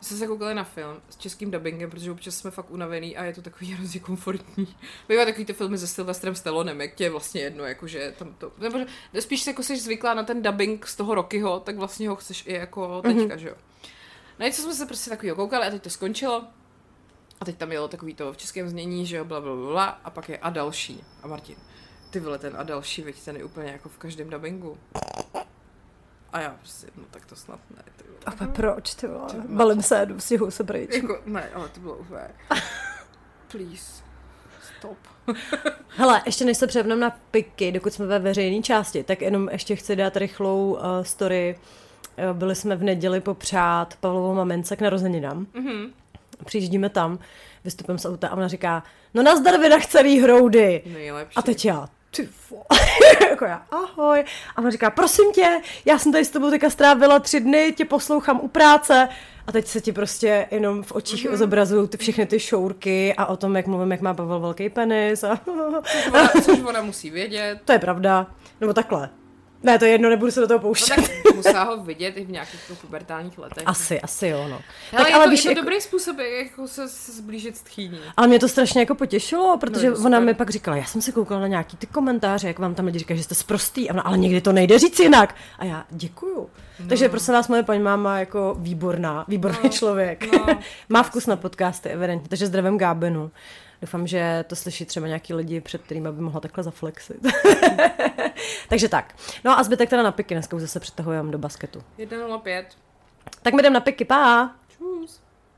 [0.00, 3.32] jsme se koukali na film s českým dubbingem, protože občas jsme fakt unavený a je
[3.32, 4.76] to takový hrozně komfortní.
[5.08, 8.52] Bývá takový ty filmy se Sylvestrem Stallonem, jak tě je vlastně jedno, jakože tam to,
[8.58, 8.78] nebo
[9.20, 12.46] spíš se jako jsi zvyklá na ten dubbing z toho Rockyho, tak vlastně ho chceš
[12.46, 13.36] i jako teďka, mm-hmm.
[13.36, 13.54] že jo.
[14.38, 16.44] No něco jsme se prostě takový koukali a teď to skončilo.
[17.40, 19.84] A teď tam jelo takový to v českém znění, že jo, bla, bla, bla, bla
[19.84, 21.04] a pak je a další.
[21.22, 21.56] A Martin,
[22.10, 24.78] ty vole, ten a další, veď ten je úplně jako v každém dubbingu.
[26.32, 27.82] A já prostě, no tak to snad ne.
[27.96, 28.50] Ty vole.
[28.50, 29.28] A proč, ty vole?
[29.48, 30.94] Balím se, jdu, stěhuji se pryč.
[30.94, 32.28] Jako, ne, ale to bylo úplně...
[33.48, 34.02] Please.
[34.78, 34.98] Stop.
[35.88, 39.76] Hele, ještě než se přepneme na piky, dokud jsme ve veřejné části, tak jenom ještě
[39.76, 41.58] chci dát rychlou uh, story.
[42.30, 45.46] Uh, byli jsme v neděli popřát Pavlovou mamence k narozeninám.
[45.54, 45.90] Mm-hmm.
[46.44, 47.18] Přijíždíme tam,
[47.64, 48.82] vystupem z auta a ona říká,
[49.14, 50.82] no nazdar vy celý hroudy.
[50.86, 51.36] Nejlepší.
[51.36, 52.28] A teď já, ty
[53.30, 54.24] jako já, ahoj.
[54.56, 57.84] A on říká, prosím tě, já jsem tady s tebou teďka strávila tři dny, tě
[57.84, 59.08] poslouchám u práce.
[59.46, 61.36] A teď se ti prostě jenom v očích mm-hmm.
[61.36, 65.24] zobrazují ty všechny ty šourky a o tom, jak mluvím, jak má Pavel velký penis.
[65.24, 65.40] A...
[65.82, 67.58] Což, ona, což ona musí vědět.
[67.64, 68.26] To je pravda.
[68.60, 69.10] Nebo takhle.
[69.62, 70.96] Ne, to je jedno, nebudu se do toho pouštět.
[70.96, 73.62] No tak musela ho vidět i v nějakých jako pubertálních letech.
[73.66, 74.60] Asi, asi jo, no.
[74.90, 75.60] Hele, tak, je ale to, víš, je to jako...
[75.60, 78.00] dobrý způsob, jako se, se zblížit s tchýní.
[78.16, 81.12] Ale mě to strašně jako potěšilo, protože no, ona mi pak říkala, já jsem se
[81.12, 84.02] koukala na nějaký ty komentáře, jak vám tam lidi říkají, že jste sprostý, a ona,
[84.02, 85.34] ale někdy to nejde říct jinak.
[85.58, 86.50] A já děkuju.
[86.80, 86.88] No.
[86.88, 90.32] Takže prosím vás, moje paní máma jako výborná, výborný no, člověk.
[90.32, 90.46] No,
[90.88, 92.28] Má vkus na podcasty, evidentně.
[92.28, 93.30] Takže zdravím Gábenu.
[93.82, 97.26] Doufám, že to slyší třeba nějaký lidi, před kterými by mohla takhle zaflexit.
[98.68, 99.14] Takže tak.
[99.44, 101.82] No a zbytek teda na piky, dneska už zase přetahujeme do basketu.
[101.98, 102.64] 1.05.
[103.42, 104.54] Tak my jdeme na piky, pá!